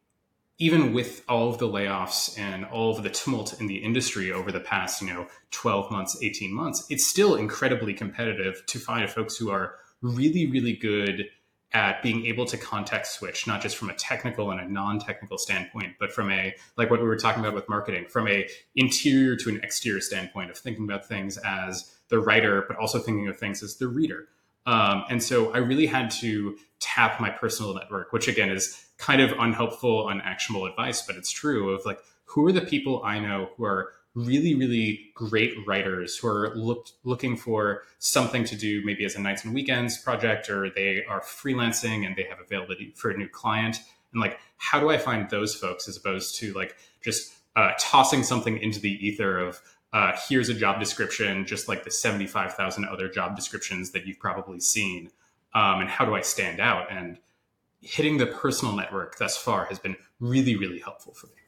[0.61, 4.51] even with all of the layoffs and all of the tumult in the industry over
[4.51, 9.35] the past you know 12 months 18 months it's still incredibly competitive to find folks
[9.35, 11.25] who are really really good
[11.73, 15.93] at being able to context switch, not just from a technical and a non-technical standpoint,
[15.99, 19.49] but from a like what we were talking about with marketing, from a interior to
[19.49, 23.63] an exterior standpoint of thinking about things as the writer, but also thinking of things
[23.63, 24.27] as the reader.
[24.65, 29.21] Um, and so I really had to tap my personal network, which again is kind
[29.21, 33.49] of unhelpful, unactionable advice, but it's true of like who are the people I know
[33.55, 39.05] who are really, really great writers who are look, looking for something to do, maybe
[39.05, 43.09] as a nights and weekends project, or they are freelancing and they have availability for
[43.09, 43.77] a new client.
[44.11, 48.23] And like, how do I find those folks as opposed to like just uh, tossing
[48.23, 49.61] something into the ether of
[49.93, 54.59] uh, here's a job description, just like the 75,000 other job descriptions that you've probably
[54.59, 55.09] seen.
[55.53, 56.89] Um, and how do I stand out?
[56.89, 57.17] And
[57.81, 61.40] hitting the personal network thus far has been really, really helpful for me.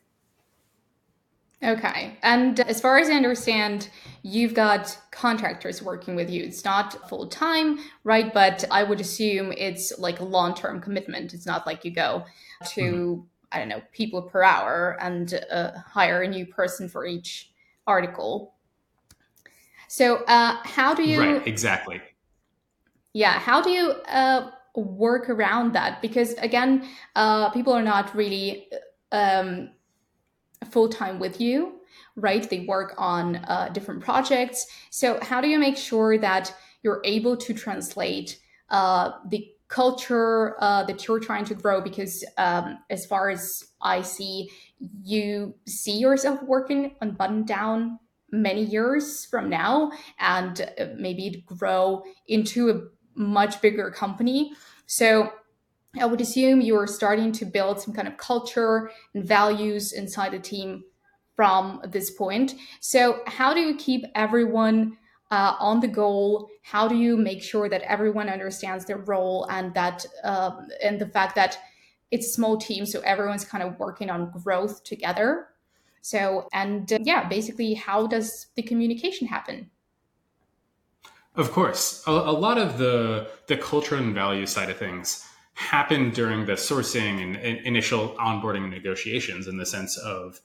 [1.63, 2.17] Okay.
[2.23, 3.89] And as far as I understand,
[4.21, 6.43] you've got contractors working with you.
[6.43, 8.33] It's not full time, right?
[8.33, 11.33] But I would assume it's like a long term commitment.
[11.33, 12.25] It's not like you go
[12.71, 13.21] to, mm-hmm.
[13.51, 17.51] I don't know, PeoplePerHour and uh, hire a new person for each
[17.87, 18.55] article.
[19.87, 21.21] So, uh, how do you.
[21.21, 22.01] Right, exactly.
[23.13, 23.39] Yeah.
[23.39, 26.01] How do you uh, work around that?
[26.01, 28.67] Because again, uh, people are not really.
[29.13, 29.69] Um,
[30.65, 31.79] full time with you,
[32.15, 32.47] right?
[32.49, 34.67] They work on uh, different projects.
[34.89, 40.83] So, how do you make sure that you're able to translate uh, the culture uh,
[40.83, 41.81] that you're trying to grow?
[41.81, 44.49] Because, um, as far as I see,
[45.03, 47.97] you see yourself working on Buttondown
[48.31, 52.81] many years from now and uh, maybe grow into a
[53.15, 54.53] much bigger company.
[54.85, 55.31] So,
[55.99, 60.39] I would assume you're starting to build some kind of culture and values inside the
[60.39, 60.83] team
[61.35, 62.55] from this point.
[62.79, 64.97] So, how do you keep everyone
[65.29, 66.49] uh, on the goal?
[66.63, 71.07] How do you make sure that everyone understands their role and that um, and the
[71.07, 71.59] fact that
[72.09, 75.47] it's a small team, so everyone's kind of working on growth together.
[76.01, 79.69] So, and uh, yeah, basically, how does the communication happen?
[81.35, 86.13] Of course, a, a lot of the the culture and value side of things happened
[86.13, 90.41] during the sourcing and, and initial onboarding negotiations in the sense of,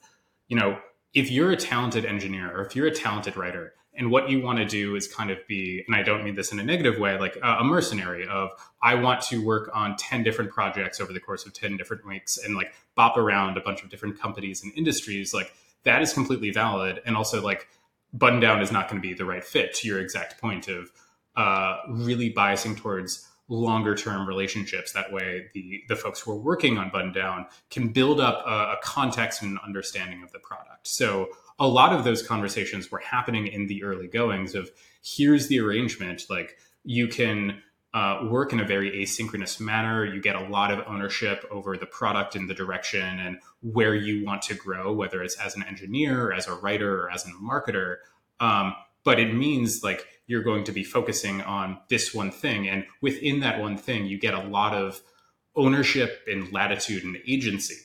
[0.47, 0.79] you know,
[1.13, 4.59] if you're a talented engineer or if you're a talented writer And what you want
[4.59, 7.17] to do is kind of be, and I don't mean this in a negative way,
[7.19, 11.45] like a, mercenary of I want to work on 10 different projects over the course
[11.45, 15.33] of 10 different weeks and like bop around a bunch of different companies and industries.
[15.33, 15.51] Like
[15.83, 17.01] that is completely valid.
[17.05, 17.67] And also like
[18.15, 20.91] Buttondown is not going to be the right fit to your exact point of
[21.35, 24.93] uh, really biasing towards longer term relationships.
[24.93, 28.77] That way, the the folks who are working on Buttondown can build up a, a,
[28.83, 30.87] context and an understanding of the product.
[30.87, 34.69] So a lot of those conversations were happening in the early goings of
[35.03, 36.25] here's the arrangement.
[36.29, 37.61] Like you can
[37.93, 40.05] uh, work in a very asynchronous manner.
[40.05, 44.23] You get a lot of ownership over the product and the direction and where you
[44.23, 47.97] want to grow, whether it's as an engineer, as a writer, or as a marketer.
[48.39, 52.67] Um, but it means like you're going to be focusing on this one thing.
[52.67, 55.01] And within that one thing, you get a lot of
[55.55, 57.77] ownership and latitude and agency.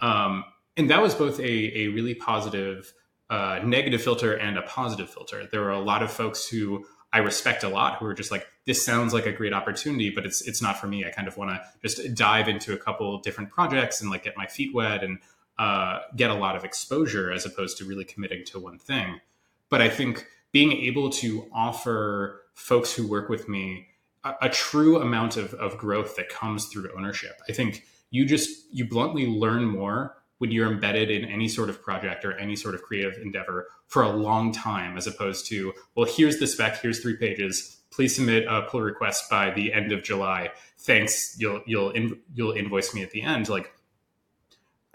[0.00, 0.44] Um,
[0.76, 2.92] and that was both a, a really positive
[3.30, 5.48] uh, negative filter and a positive filter.
[5.50, 8.46] There were a lot of folks who I respect a lot who are just like,
[8.66, 11.04] this sounds like a great opportunity, but it's it's not for me.
[11.04, 14.36] I kind of want to just dive into a couple different projects and like get
[14.36, 15.18] my feet wet and
[15.58, 19.20] uh, get a lot of exposure as opposed to really committing to one thing.
[19.68, 23.88] But I think being able to offer folks who work with me
[24.24, 27.40] a, a true amount of, of growth that comes through ownership.
[27.48, 31.82] I think you just you bluntly learn more when you're embedded in any sort of
[31.82, 36.04] project or any sort of creative endeavor for a long time as opposed to well
[36.04, 40.02] here's the spec here's three pages please submit a pull request by the end of
[40.02, 43.72] july thanks you'll you'll in, you'll invoice me at the end like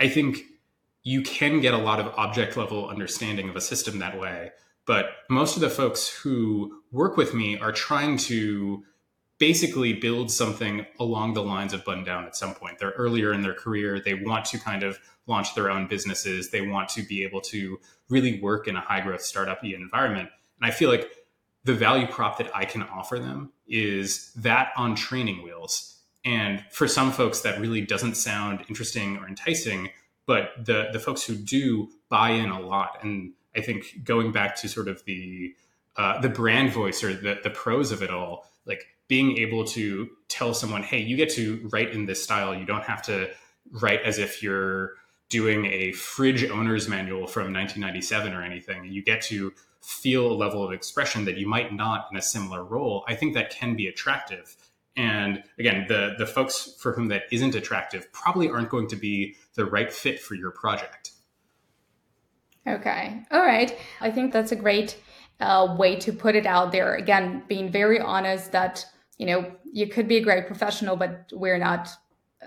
[0.01, 0.39] i think
[1.03, 4.51] you can get a lot of object level understanding of a system that way
[4.87, 8.83] but most of the folks who work with me are trying to
[9.37, 12.79] basically build something along the lines of Buttondown at some point.
[12.79, 13.99] They're earlier in their career.
[13.99, 14.97] They want to kind of
[15.27, 16.49] launch their own businesses.
[16.49, 20.29] They want to be able to really work in a high growth startup environment.
[20.59, 21.11] And I feel like
[21.65, 25.99] the value prop that I can offer them is that on training wheels.
[26.23, 29.89] And for some folks, that really doesn't sound interesting or enticing,
[30.25, 32.99] but the the folks who do buy in a lot.
[33.03, 35.55] And I think going back to sort of the
[35.95, 40.09] uh, the brand voice or the the pros of it all, like being able to
[40.27, 42.53] tell someone, hey, you get to write in this style.
[42.53, 43.29] You don't have to
[43.71, 44.93] write as if you're
[45.29, 48.85] doing a fridge owner's manual from 1997 or anything.
[48.85, 52.63] You get to feel a level of expression that you might not in a similar
[52.63, 53.03] role.
[53.07, 54.55] I think that can be attractive.
[54.95, 59.35] And again, the the folks for whom that isn't attractive probably aren't going to be
[59.53, 61.11] the right fit for your project.
[62.67, 63.21] Okay.
[63.31, 63.77] All right.
[64.01, 65.01] I think that's a great
[65.39, 66.95] uh, way to put it out there.
[66.95, 68.85] Again, being very honest that,
[69.17, 71.89] you know, you could be a great professional, but we're not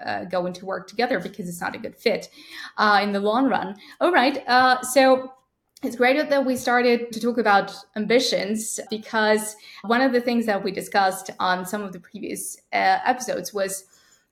[0.04, 2.28] uh, going to work together because it's not a good fit
[2.76, 3.76] uh, in the long run.
[4.00, 4.46] All right.
[4.46, 5.32] Uh, so
[5.82, 10.62] it's great that we started to talk about ambitions because one of the things that
[10.62, 13.84] we discussed on some of the previous uh, episodes was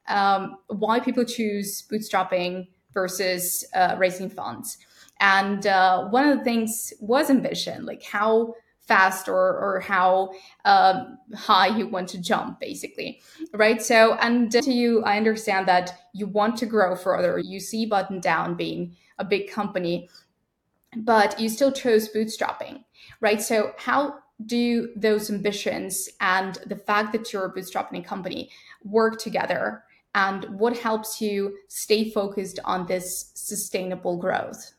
[0.08, 4.78] um, why people choose bootstrapping versus uh, raising funds.
[5.20, 8.54] And uh, one of the things was ambition, like how
[8.88, 10.32] fast or, or how
[10.64, 13.20] um, high you want to jump, basically.
[13.52, 13.80] Right.
[13.82, 17.38] So, and to you, I understand that you want to grow further.
[17.38, 20.08] You see Buttondown being a big company,
[20.96, 22.84] but you still chose bootstrapping.
[23.20, 23.42] Right.
[23.42, 28.50] So, how do those ambitions and the fact that you're a bootstrapping company
[28.84, 29.84] work together?
[30.14, 34.72] And what helps you stay focused on this sustainable growth?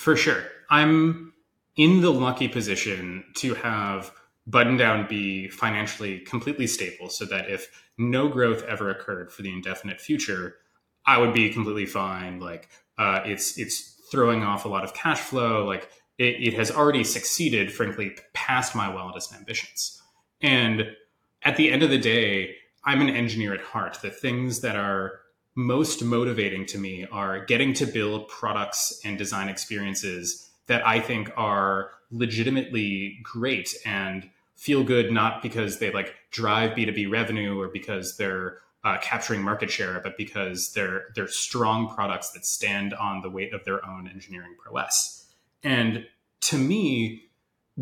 [0.00, 0.44] For sure.
[0.70, 1.34] I'm
[1.76, 4.10] in the lucky position to have
[4.48, 10.00] Buttondown be financially completely stable so that if no growth ever occurred for the indefinite
[10.00, 10.56] future,
[11.04, 12.40] I would be completely fine.
[12.40, 15.66] Like uh, it's it's throwing off a lot of cash flow.
[15.66, 20.00] Like it, it has already succeeded, frankly, past my wildest ambitions.
[20.40, 20.96] And
[21.42, 22.54] at the end of the day,
[22.86, 23.98] I'm an engineer at heart.
[24.00, 25.19] The things that are
[25.54, 31.30] most motivating to me are getting to build products and design experiences that I think
[31.36, 38.16] are legitimately great and feel good, not because they like drive B2B revenue or because
[38.16, 43.28] they're uh, capturing market share, but because they're they're strong products that stand on the
[43.28, 45.26] weight of their own engineering prowess.
[45.62, 46.06] And
[46.42, 47.24] to me,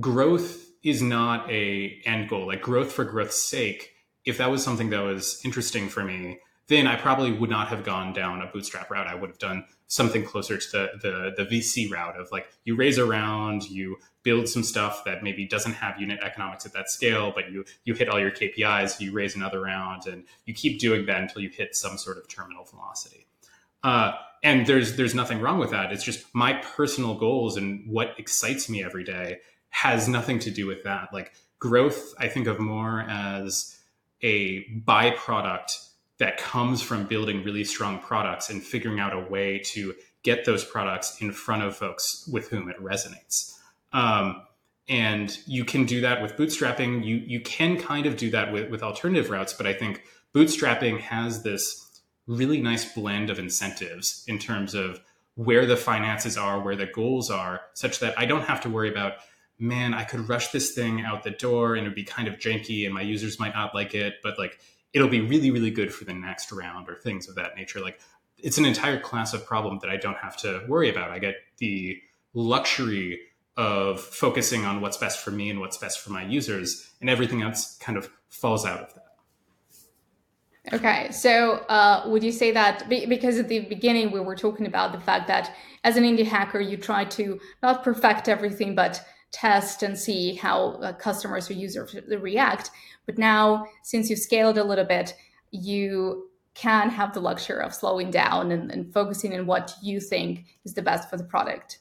[0.00, 2.46] growth is not a end goal.
[2.46, 3.92] Like growth for growth's sake,
[4.24, 6.38] if that was something that was interesting for me,
[6.68, 9.06] then I probably would not have gone down a bootstrap route.
[9.06, 12.76] I would have done something closer to the, the, the VC route of like you
[12.76, 16.90] raise a round, you build some stuff that maybe doesn't have unit economics at that
[16.90, 20.78] scale, but you you hit all your KPIs, you raise another round, and you keep
[20.78, 23.26] doing that until you hit some sort of terminal velocity.
[23.82, 24.12] Uh,
[24.42, 25.90] and there's there's nothing wrong with that.
[25.90, 29.38] It's just my personal goals and what excites me every day
[29.70, 31.08] has nothing to do with that.
[31.12, 33.78] Like growth, I think of more as
[34.22, 35.87] a byproduct
[36.18, 40.64] that comes from building really strong products and figuring out a way to get those
[40.64, 43.56] products in front of folks with whom it resonates.
[43.92, 44.42] Um,
[44.88, 47.04] and you can do that with bootstrapping.
[47.04, 50.02] You you can kind of do that with, with alternative routes, but I think
[50.34, 51.84] bootstrapping has this
[52.26, 55.00] really nice blend of incentives in terms of
[55.34, 58.90] where the finances are, where the goals are, such that I don't have to worry
[58.90, 59.14] about,
[59.58, 62.84] man, I could rush this thing out the door and it'd be kind of janky
[62.84, 64.58] and my users might not like it, but like
[64.92, 67.80] it'll be really, really good for the next round or things of that nature.
[67.80, 68.00] Like
[68.38, 71.10] it's an entire class of problem that I don't have to worry about.
[71.10, 72.00] I get the
[72.34, 73.20] luxury
[73.56, 77.42] of focusing on what's best for me and what's best for my users, and everything
[77.42, 79.04] else kind of falls out of that.
[80.72, 84.92] Okay, so uh, would you say that because at the beginning we were talking about
[84.92, 89.82] the fact that as an indie hacker you try to not perfect everything but test
[89.82, 92.70] and see how uh, customers or users react,
[93.06, 95.14] but now since you've scaled a little bit,
[95.50, 100.44] you can have the luxury of slowing down and, and focusing on what you think
[100.64, 101.78] is the best for the product.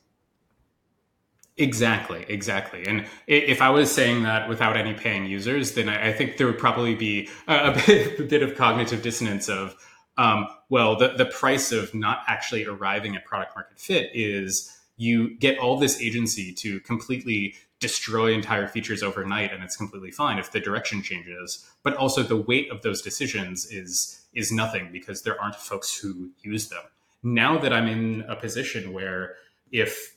[1.58, 2.86] Exactly, exactly.
[2.86, 6.60] And if I was saying that without any paying users, then I think there would
[6.60, 9.76] probably be a, bit, a bit, of cognitive dissonance of,
[10.20, 15.38] um, well, the, the price of not actually arriving at product market fit is you
[15.38, 20.52] get all this agency to completely destroy entire features overnight and it's completely fine if
[20.52, 25.40] the direction changes but also the weight of those decisions is is nothing because there
[25.40, 26.84] aren't folks who use them.
[27.24, 29.36] Now that i'm in a position where
[29.72, 30.16] if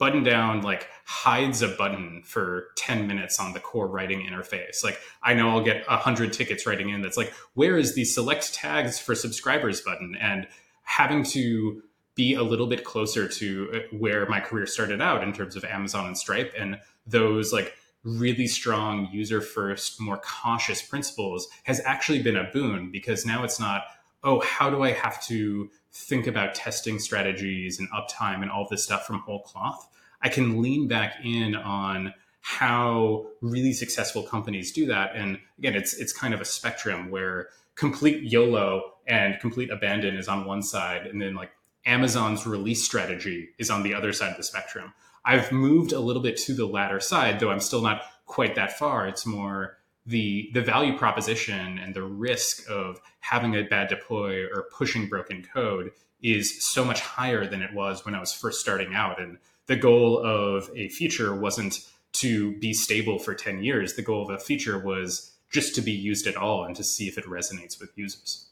[0.00, 5.32] Buttondown like hides a button for 10 minutes on the core writing interface like i
[5.32, 9.14] know i'll get 100 tickets writing in that's like where is the select tags for
[9.14, 10.16] subscribers button?
[10.20, 10.48] And
[10.86, 11.82] having to
[12.16, 15.64] be a little bit closer to uh, where my career started out in terms of
[15.64, 22.22] amazon and stripe and those like really strong user first more cautious principles has actually
[22.22, 23.84] been a boon because now it's not
[24.24, 28.84] oh how do i have to think about testing strategies and uptime and all this
[28.84, 29.88] stuff from whole cloth,
[30.20, 35.16] I can lean back in on how really successful companies do that.
[35.16, 40.28] And again, it's it's kind of a spectrum where complete YOLO and complete abandon is
[40.28, 41.50] on one side, and then like
[41.86, 44.92] Amazon's release strategy is on the other side of the spectrum.
[45.24, 48.78] I've moved a little bit to the latter side, though I'm still not quite that
[48.78, 49.06] far.
[49.08, 54.66] It's more the the value proposition and the risk of having a bad deploy or
[54.76, 55.90] pushing broken code
[56.22, 59.20] is so much higher than it was when I was first starting out.
[59.20, 61.80] And the goal of a feature wasn't
[62.14, 63.94] to be stable for 10 years.
[63.94, 67.08] The goal of a feature was just to be used at all and to see
[67.08, 68.46] if it resonates with users.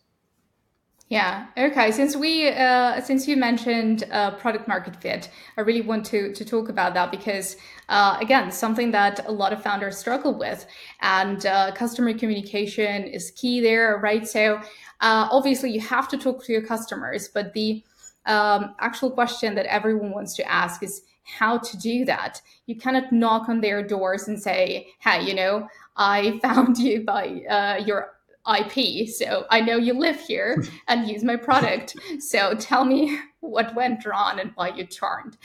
[1.15, 1.47] Yeah.
[1.57, 1.93] Okay.
[1.93, 6.45] Since we, uh, since you mentioned uh, product market fit, I really want to to
[6.45, 7.57] talk about that because,
[7.89, 10.67] uh, again, something that a lot of founders struggle with,
[11.03, 14.27] and uh, customer communication is key there, right?
[14.27, 14.57] So,
[15.03, 17.85] uh, obviously, you have to talk to your customers, but the
[18.27, 22.43] um, actual question that everyone wants to ask is how to do that.
[22.67, 27.25] You cannot knock on their doors and say, "Hey, you know, I found you by
[27.49, 28.15] uh, your
[28.47, 29.09] IP.
[29.09, 31.97] So I know you live here and use my product.
[32.21, 35.37] So tell me what went wrong and why you churned.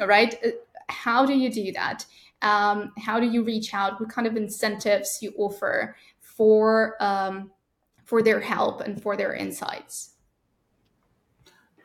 [0.00, 0.34] All right.
[0.44, 0.50] Uh,
[0.88, 2.06] how do you do that?
[2.42, 4.00] Um, how do you reach out?
[4.00, 7.50] What kind of incentives you offer for um,
[8.04, 10.10] for their help and for their insights?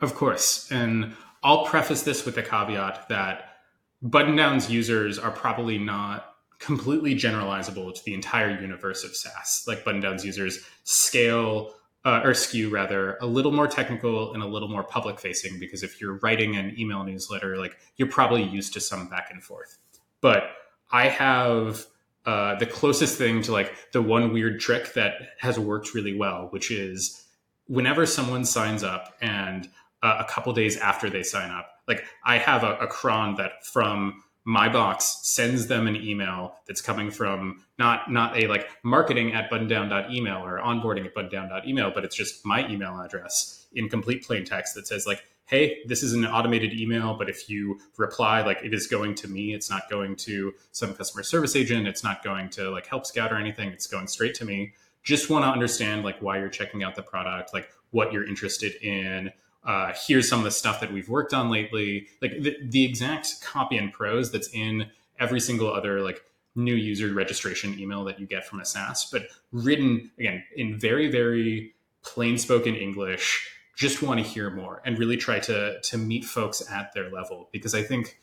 [0.00, 3.56] Of course, and I'll preface this with the caveat that
[4.04, 6.31] Buttondown's users are probably not
[6.62, 9.64] completely generalizable to the entire universe of SaaS.
[9.66, 14.68] Like Buttondown's users scale uh, or skew rather a little more technical and a little
[14.68, 18.80] more public facing because if you're writing an email newsletter, like you're probably used to
[18.80, 19.78] some back and forth.
[20.20, 20.44] But
[20.90, 21.86] I have
[22.24, 26.48] uh, the closest thing to like the one weird trick that has worked really well,
[26.50, 27.24] which is
[27.66, 29.68] whenever someone signs up and
[30.02, 33.64] uh, a couple days after they sign up, like I have a, a cron that
[33.64, 39.32] from my box sends them an email that's coming from not not a like marketing
[39.32, 44.44] at buttondown.email or onboarding at buttondown.email but it's just my email address in complete plain
[44.44, 48.58] text that says like hey this is an automated email but if you reply like
[48.64, 52.24] it is going to me it's not going to some customer service agent it's not
[52.24, 54.72] going to like help scout or anything it's going straight to me.
[55.04, 58.74] Just want to understand like why you're checking out the product like what you're interested
[58.82, 59.30] in
[59.64, 63.40] uh, here's some of the stuff that we've worked on lately like the, the exact
[63.42, 64.86] copy and prose that's in
[65.20, 66.22] every single other like
[66.54, 71.10] new user registration email that you get from a SaaS, but written again in very,
[71.10, 76.24] very plain spoken English, just want to hear more and really try to to meet
[76.24, 78.18] folks at their level because I think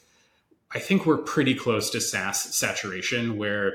[0.72, 3.74] I think we're pretty close to SaaS saturation where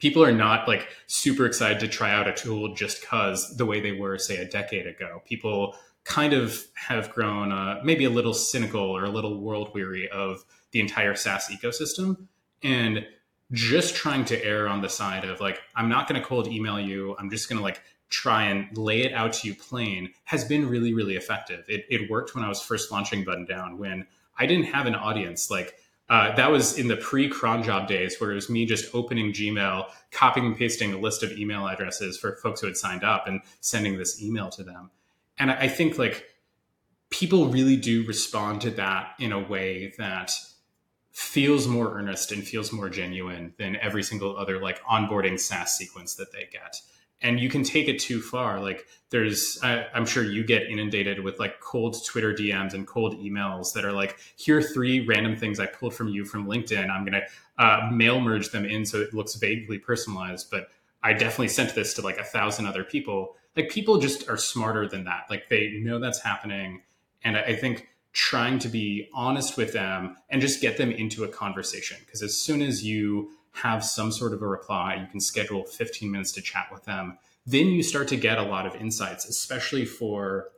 [0.00, 3.80] people are not like super excited to try out a tool just because the way
[3.80, 5.22] they were say a decade ago.
[5.24, 5.76] People
[6.08, 10.42] kind of have grown uh, maybe a little cynical or a little world weary of
[10.72, 12.26] the entire SaaS ecosystem
[12.62, 13.06] and
[13.52, 16.80] just trying to err on the side of like I'm not going to cold email
[16.80, 17.14] you.
[17.18, 20.66] I'm just going to like try and lay it out to you plain has been
[20.66, 21.66] really, really effective.
[21.68, 24.06] It, it worked when I was first launching Buttondown when
[24.38, 25.50] I didn't have an audience.
[25.50, 25.74] Like
[26.08, 29.32] uh, that was in the pre cron job days where it was me just opening
[29.32, 33.26] Gmail, copying and pasting a list of email addresses for folks who had signed up
[33.26, 34.90] and sending this email to them.
[35.38, 36.24] And I, think like
[37.10, 40.32] people really do respond to that in a way that
[41.12, 46.14] feels more earnest and feels more genuine than every single other like onboarding SaaS sequence
[46.14, 46.80] that they get.
[47.20, 48.60] And you can take it too far.
[48.60, 53.14] Like there's I, am sure you get inundated with like cold twitter dms and cold
[53.18, 56.90] emails that are like here are three random things i pulled from you from linkedin.
[56.90, 57.22] I'm to
[57.58, 60.68] uh, mail merge them in so it looks vaguely personalized but
[61.02, 64.88] i definitely sent this to like a thousand other people like people just are smarter
[64.88, 66.82] than that like they know that's happening
[67.22, 71.28] and i, think trying to be honest with them and just get them into a
[71.28, 73.30] conversation because as soon as you
[73.62, 74.96] have some sort of a reply.
[75.00, 77.18] You can schedule 15 minutes to chat with them.
[77.46, 80.50] Then you start to get a lot of insights, especially for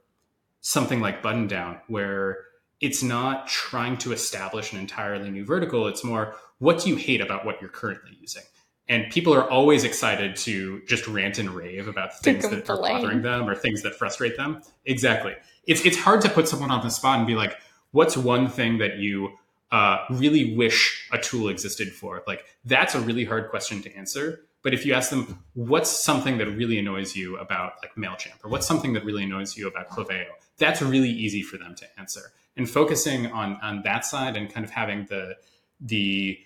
[0.61, 2.39] something like Buttondown, where
[2.81, 5.87] it's not trying to establish an entirely new vertical.
[5.87, 8.43] It's more, what do you hate about what you're currently using?
[8.91, 13.23] And people are always excited to just rant and rave about things that are bothering
[13.23, 14.63] them or things that frustrate them.
[14.85, 15.37] Exactly.
[15.65, 17.57] It's, it's hard to put someone on the spot and be like,
[17.93, 19.37] what's one thing that you
[19.71, 22.25] uh, really wish a tool existed for?
[22.27, 24.41] Like that's a really hard question to answer.
[24.63, 28.51] But if you ask them, what's something that really annoys you about like MailChimp or
[28.51, 30.27] what's something that really annoys you about Klaviyo,
[30.59, 32.33] that's really easy for them to answer.
[32.57, 35.37] And focusing on, on that side and kind of having the,
[35.81, 36.41] the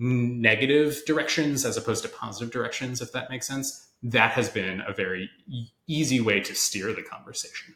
[0.00, 4.92] negative directions as opposed to positive directions, if that makes sense, that has been a
[4.92, 5.30] very
[5.86, 7.74] easy way to steer the conversation.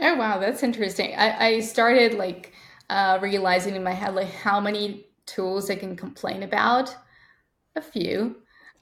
[0.00, 0.38] Oh, wow.
[0.38, 1.14] That's interesting.
[1.16, 2.52] I, I started like
[2.88, 6.94] uh, realizing in my head like how many tools I can complain about.
[7.76, 8.36] A few,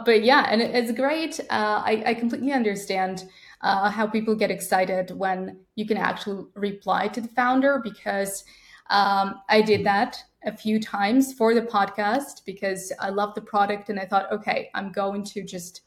[0.05, 1.41] but yeah, and it's great.
[1.49, 3.25] Uh, I, I completely understand
[3.63, 8.45] uh, how people get excited when you can actually reply to the founder because
[8.91, 13.91] um, I did that a few times for the podcast because I love the product
[13.91, 15.83] and I thought, okay, I'm going to just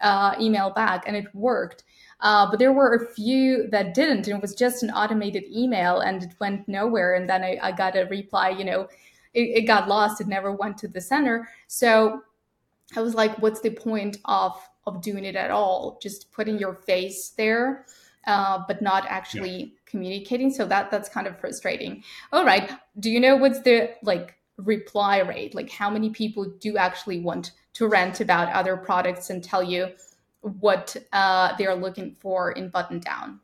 [0.00, 1.84] uh, email back, and it worked.
[2.20, 6.00] Uh, but there were a few that didn't, and it was just an automated email
[6.00, 7.14] and it went nowhere.
[7.14, 8.88] And then I, I got a reply, you know,
[9.34, 11.48] it, it got lost, it never went to the center.
[11.68, 12.22] So
[12.96, 15.98] I was like, what's the point of of doing it at all?
[16.02, 17.86] Just putting your face there,
[18.26, 19.74] uh, but not actually.
[19.88, 20.50] Communicating.
[20.52, 22.04] So that that's kind of frustrating.
[22.32, 22.70] All right.
[23.00, 25.54] Do you know what's the like reply rate?
[25.54, 29.88] Like how many people do actually want to rant about other products and tell you
[30.40, 33.38] what uh, they're looking for in Buttondown?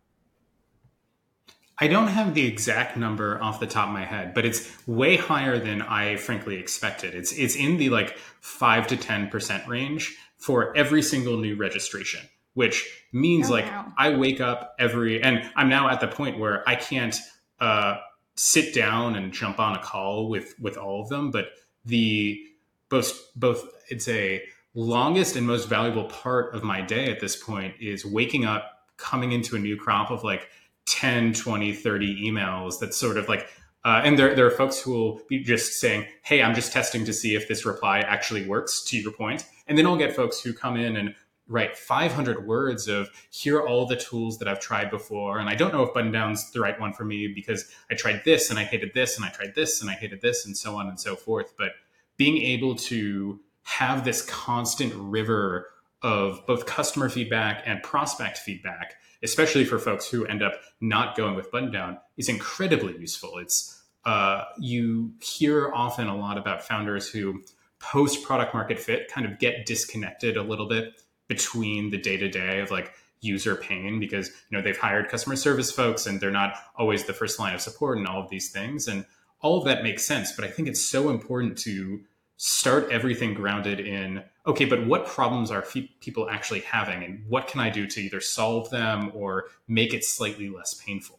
[1.79, 5.17] I don't have the exact number off the top of my head, but it's way
[5.17, 7.15] higher than I frankly expected.
[7.15, 12.21] It's it's in the like five to ten percent range for every single new registration,
[12.55, 13.93] which means oh, like wow.
[13.99, 17.17] I wake up every and I'm now at the point where I can't
[17.61, 17.99] uh,
[18.37, 21.47] sit down and jump on a call with with all of them, but
[21.85, 22.41] the
[22.89, 24.43] both both it's a
[24.75, 29.33] longest and most valuable part of my day at this point is waking up, coming
[29.33, 30.49] into a new crop of like
[30.87, 33.49] 10, 20, 30 emails that sort of like,
[33.85, 37.05] uh, and there, there are folks who will be just saying, Hey, I'm just testing
[37.05, 39.45] to see if this reply actually works to your point.
[39.67, 41.15] And then I'll get folks who come in and
[41.47, 45.39] write 500 words of here are all the tools that I've tried before.
[45.39, 48.51] And I don't know if Buttondown's the right one for me because I tried this
[48.51, 50.89] and I hated this and I tried this and I hated this and so on
[50.89, 51.55] and so forth.
[51.59, 51.73] But
[52.17, 55.69] being able to have this constant river
[56.03, 61.35] of both customer feedback and prospect feedback, especially for folks who end up not going
[61.35, 63.39] with Buttondown, is incredibly useful.
[63.39, 67.43] It's uh, you hear often a lot about founders who
[67.79, 70.95] post product market fit kind of get disconnected a little bit
[71.29, 75.37] between the day to day of like user pain because you know they've hired customer
[75.37, 78.51] service folks and they're not always the first line of support and all of these
[78.51, 79.05] things and
[79.41, 82.01] all of that makes sense but i think it's so important to
[82.37, 85.65] start everything grounded in okay but what problems are
[86.01, 90.05] people actually having and what can i do to either solve them or make it
[90.05, 91.19] slightly less painful?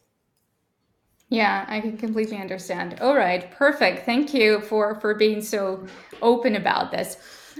[1.28, 3.00] Yeah i can completely understand.
[3.00, 4.06] All right perfect.
[4.06, 5.84] Thank you for for being so
[6.22, 7.16] open about this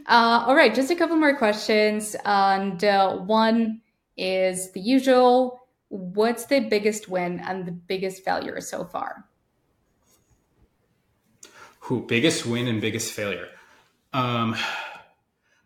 [0.08, 3.80] uh, all right just a couple more questions and uh, one
[4.16, 9.24] is the usual what's the biggest win and the biggest failure so far?
[11.80, 13.48] Who biggest win and biggest failure?
[14.12, 14.56] Um,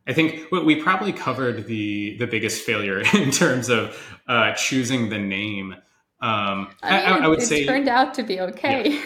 [0.07, 5.18] I think we probably covered the the biggest failure in terms of uh, choosing the
[5.18, 5.74] name.
[6.22, 9.01] Um, I, mean, I, I would it say it turned out to be okay.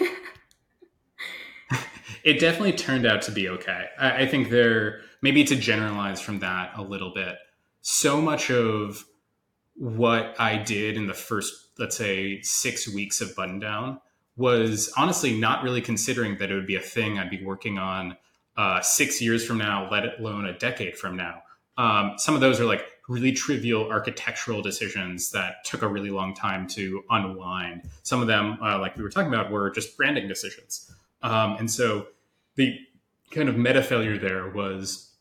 [1.71, 1.79] Yeah.
[2.25, 3.85] it definitely turned out to be okay.
[3.97, 7.35] I, I think there maybe to generalize from that a little bit.
[7.81, 9.03] So much of
[9.73, 13.99] what I did in the first, let's say, six weeks of Buttondown
[14.37, 18.15] was honestly not really considering that it would be a thing I'd be working on
[18.55, 21.41] uh, six years from now, let alone a decade from now.
[21.75, 26.35] Um, some of those are like really trivial architectural decisions that took a really long
[26.35, 27.81] time to unwind.
[28.03, 30.91] Some of them, uh, like we were talking about, were just branding decisions.
[31.23, 32.05] Um, and so
[32.57, 32.77] the
[33.31, 35.14] kind of meta failure there was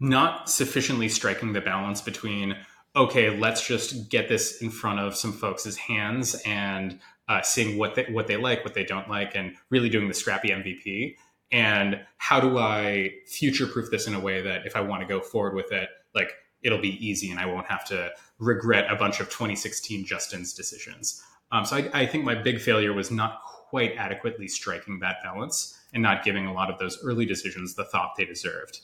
[0.00, 2.56] not sufficiently striking the balance between
[2.96, 7.94] okay, let's just get this in front of some folks' hands and uh, seeing what
[7.94, 11.16] they, what they like, what they don't like, and really doing the scrappy MVP.
[11.52, 15.06] And how do I future proof this in a way that if I want to
[15.06, 16.32] go forward with it, like
[16.62, 21.22] it'll be easy and I won't have to regret a bunch of 2016 Justin's decisions.
[21.52, 25.78] Um, so I, I think my big failure was not quite adequately striking that balance
[25.92, 28.80] and not giving a lot of those early decisions the thought they deserved.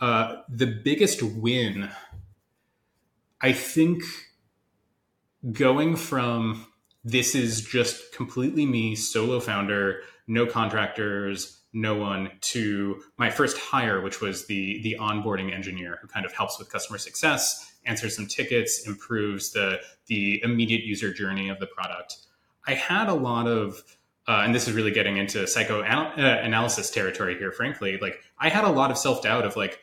[0.00, 1.90] Uh, the biggest win
[3.40, 4.02] I think
[5.52, 6.66] going from
[7.04, 14.00] this is just completely me, solo founder, no contractors, no one, to my first hire,
[14.00, 18.26] which was the the onboarding engineer who kind of helps with customer success, answers some
[18.26, 22.16] tickets, improves the the immediate user journey of the product.
[22.66, 23.82] I had a lot of
[24.26, 27.96] uh, and this is really getting into psychoanalysis territory here, frankly.
[27.96, 29.80] Like, I had a lot of self doubt of like,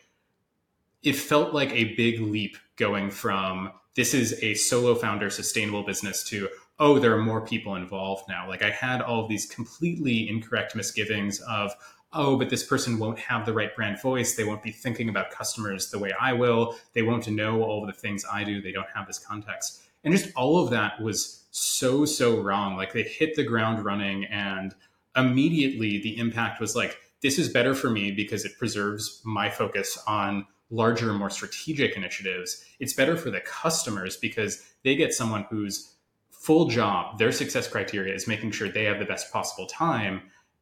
[1.06, 6.24] it felt like a big leap going from this is a solo founder sustainable business
[6.24, 6.50] to
[6.80, 8.50] oh there are more people involved now.
[8.50, 11.72] Like i had all of these completely incorrect misgivings of
[12.12, 14.36] oh but this person won't have the right brand voice.
[14.36, 16.76] They won't be thinking about customers the way i will.
[16.94, 18.62] They won't know all the things i do.
[18.62, 19.82] They don't have this context.
[20.04, 22.76] And just all of that was so so wrong.
[22.76, 24.76] Like they hit the ground running and
[25.16, 29.98] immediately the impact was like this is better for me because it preserves my focus
[30.06, 35.96] on larger, more strategic initiatives, it's better for the customers because they get someone whose
[36.32, 40.22] full job, their success criteria is making sure they have the best possible time.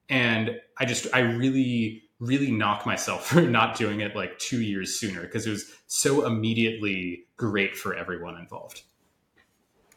[0.09, 4.99] And I just, I really, really knock myself for not doing it like two years
[4.99, 8.83] sooner because it was so immediately great for everyone involved.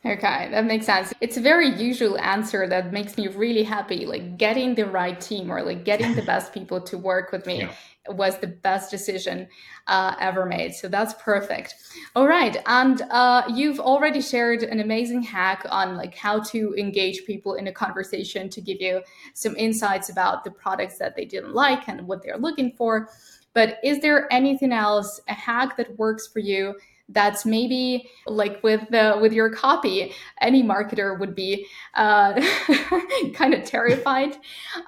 [0.04, 1.12] Okay, that makes sense.
[1.20, 4.06] It's a very usual answer that makes me really happy.
[4.06, 7.60] Like getting the right team or like getting the best people to work with me
[7.60, 7.72] yeah.
[8.08, 9.48] Was the best decision
[9.86, 10.74] uh, ever made.
[10.74, 11.74] So that's perfect.
[12.14, 17.24] All right, and uh, you've already shared an amazing hack on like how to engage
[17.24, 19.02] people in a conversation to give you
[19.34, 23.08] some insights about the products that they didn't like and what they're looking for.
[23.54, 26.74] But is there anything else, a hack that works for you?
[27.10, 32.34] that's maybe like with the with your copy any marketer would be uh,
[33.34, 34.36] kind of terrified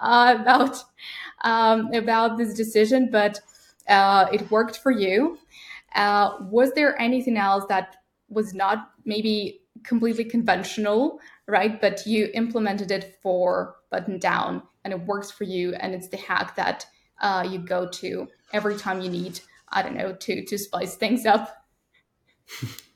[0.00, 0.82] uh, about
[1.42, 3.40] um, about this decision but
[3.88, 5.38] uh, it worked for you.
[5.94, 7.96] Uh, was there anything else that
[8.28, 11.18] was not maybe completely conventional
[11.48, 11.80] right?
[11.80, 16.54] But you implemented it for Buttondown and it works for you and it's the hack
[16.56, 16.86] that
[17.20, 21.26] uh, you go to every time you need i don't know to to spice things
[21.26, 21.64] up?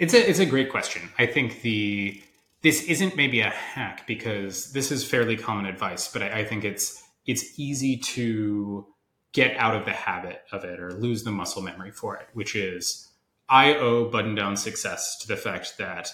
[0.00, 1.10] It's a it's a great question.
[1.18, 2.22] I think the
[2.62, 6.64] this isn't maybe a hack because this is fairly common advice, but I, I think
[6.64, 8.86] it's it's easy to
[9.32, 12.56] get out of the habit of it or lose the muscle memory for it, which
[12.56, 13.08] is
[13.48, 16.12] I owe Buttondown success to the fact that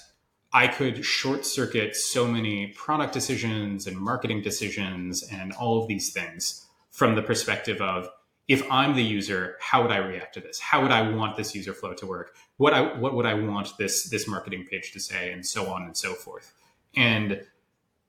[0.52, 6.12] I could short circuit so many product decisions and marketing decisions and all of these
[6.12, 8.08] things from the perspective of
[8.48, 10.60] if I'm the user, how would I react to this?
[10.60, 12.36] How would I want this user flow to work?
[12.58, 15.82] What I what would I want this this marketing page to say, and so on
[15.82, 16.54] and so forth.
[16.94, 17.42] And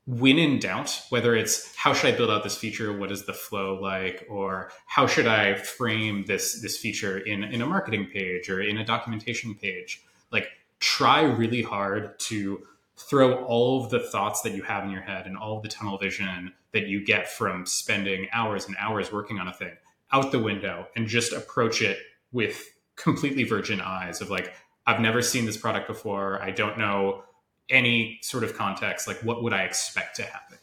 [0.08, 3.34] when in doubt, whether it's how should I build out this feature, what is the
[3.34, 8.50] flow like, or how should I frame this this feature in in a marketing page
[8.50, 10.02] or in a documentation page,
[10.32, 10.48] like
[10.80, 15.28] try really hard to throw all of the thoughts that you have in your head
[15.28, 19.40] and all of the tunnel vision that you get from spending hours and hours working
[19.40, 19.74] on a thing
[20.14, 22.00] out the window and just approach it
[22.32, 22.64] with
[22.96, 24.54] completely virgin eyes of like
[24.86, 26.42] I've never seen this product before.
[26.42, 27.24] I don't know
[27.70, 29.08] any sort of context.
[29.08, 30.58] Like, what would I expect to happen?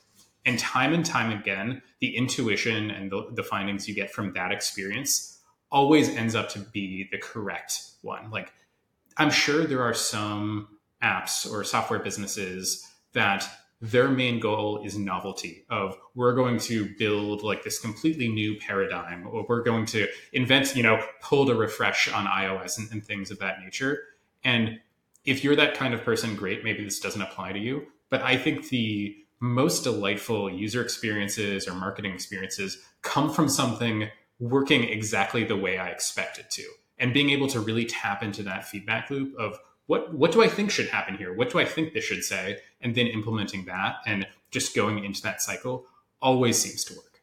[0.46, 4.52] And time and time again, the intuition and the, the findings you get from that
[4.52, 5.38] experience
[5.70, 8.30] always ends up to be the correct one.
[8.30, 8.52] Like,
[9.16, 10.68] I'm sure there are some
[11.02, 13.48] apps or software businesses that
[13.80, 19.26] their main goal is novelty of we're going to build like this completely new paradigm
[19.26, 23.30] or we're going to invent you know pull to refresh on ios and, and things
[23.30, 23.98] of that nature
[24.42, 24.78] and
[25.24, 28.36] if you're that kind of person great maybe this doesn't apply to you but i
[28.36, 34.08] think the most delightful user experiences or marketing experiences come from something
[34.38, 36.64] working exactly the way i expect it to
[36.98, 40.48] and being able to really tap into that feedback loop of what what do I
[40.48, 41.34] think should happen here?
[41.34, 42.58] What do I think this should say?
[42.80, 45.86] And then implementing that and just going into that cycle
[46.22, 47.13] always seems to work.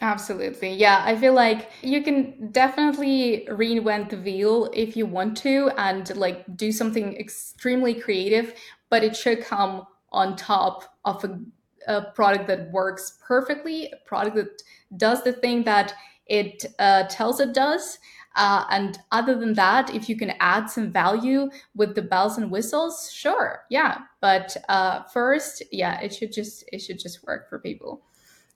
[0.00, 0.74] Absolutely.
[0.74, 6.14] Yeah, I feel like you can definitely reinvent the wheel if you want to and
[6.16, 8.54] like do something extremely creative,
[8.90, 11.40] but it should come on top of a,
[11.88, 14.62] a product that works perfectly, a product that
[14.96, 15.94] does the thing that
[16.26, 17.98] it uh, tells it does
[18.36, 22.52] uh, and other than that, if you can add some value with the bells and
[22.52, 23.98] whistles, sure, yeah.
[24.20, 28.02] But uh, first, yeah, it should just it should just work for people.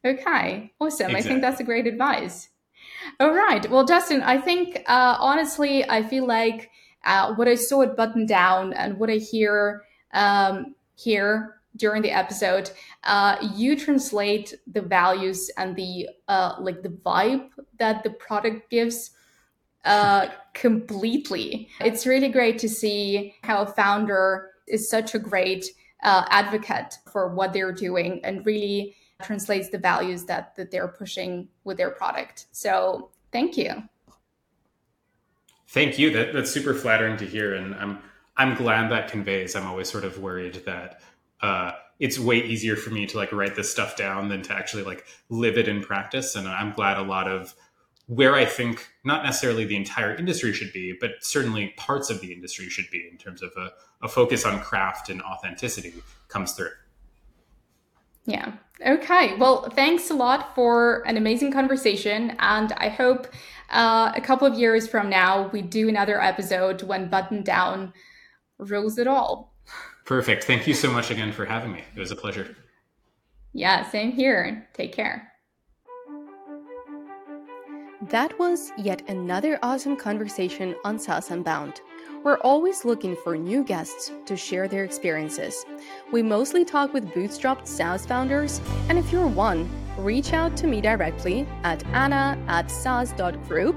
[0.04, 1.10] Okay, awesome.
[1.10, 1.18] Exactly.
[1.18, 2.48] I think that's a great advice.
[3.20, 3.68] All right.
[3.70, 6.70] Well, Justin, I think uh, honestly, I feel like
[7.04, 12.70] uh, what I saw at Buttondown and what I hear um, here during the episode,
[13.04, 17.48] uh, you translate the values and the uh, like the vibe
[17.78, 19.10] that the product gives
[19.84, 21.68] uh, completely.
[21.80, 25.66] It's really great to see how a founder is such a great
[26.02, 31.48] uh, advocate for what they're doing and really translates the values that, that they're pushing
[31.64, 32.46] with their product.
[32.52, 33.82] So thank you.
[35.68, 36.10] Thank you.
[36.10, 37.54] That, that's super flattering to hear.
[37.54, 37.98] And I'm,
[38.36, 39.56] I'm glad that conveys.
[39.56, 41.00] I'm always sort of worried that
[41.40, 44.82] uh, it's way easier for me to like write this stuff down than to actually
[44.82, 46.34] like live it in practice.
[46.34, 47.54] And I'm glad a lot of
[48.06, 52.32] where I think not necessarily the entire industry should be, but certainly parts of the
[52.32, 53.70] industry should be in terms of a,
[54.02, 55.94] a focus on craft and authenticity
[56.28, 56.72] comes through.
[58.24, 58.52] Yeah.
[58.84, 59.36] Okay.
[59.36, 62.36] Well, thanks a lot for an amazing conversation.
[62.38, 63.28] And I hope
[63.70, 67.92] uh, a couple of years from now, we do another episode when Buttondown
[68.58, 69.54] rules it all.
[70.04, 70.44] Perfect.
[70.44, 71.82] Thank you so much again for having me.
[71.94, 72.56] It was a pleasure.
[73.52, 74.68] Yeah, same here.
[74.74, 75.28] Take care.
[78.10, 81.80] That was yet another awesome conversation on SaaS Unbound.
[82.24, 85.66] We're always looking for new guests to share their experiences.
[86.12, 89.68] We mostly talk with bootstrapped SaaS founders, and if you're one,
[89.98, 93.74] reach out to me directly at anna at saas.group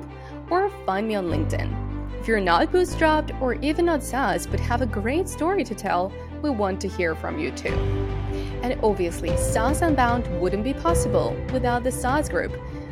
[0.52, 2.20] or find me on LinkedIn.
[2.20, 6.14] If you're not bootstrapped or even not SaaS but have a great story to tell,
[6.44, 7.74] we want to hear from you too.
[8.62, 12.52] And obviously, SaaS Unbound wouldn't be possible without the SaaS Group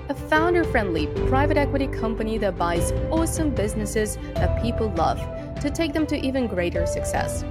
[0.09, 5.19] a founder friendly private equity company that buys awesome businesses that people love
[5.61, 7.43] to take them to even greater success.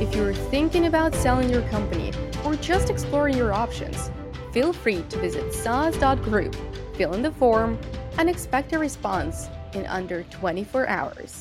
[0.00, 2.12] If you're thinking about selling your company
[2.44, 4.10] or just exploring your options,
[4.52, 6.56] feel free to visit saas.group,
[6.96, 7.78] fill in the form,
[8.18, 11.39] and expect a response in under 24 hours.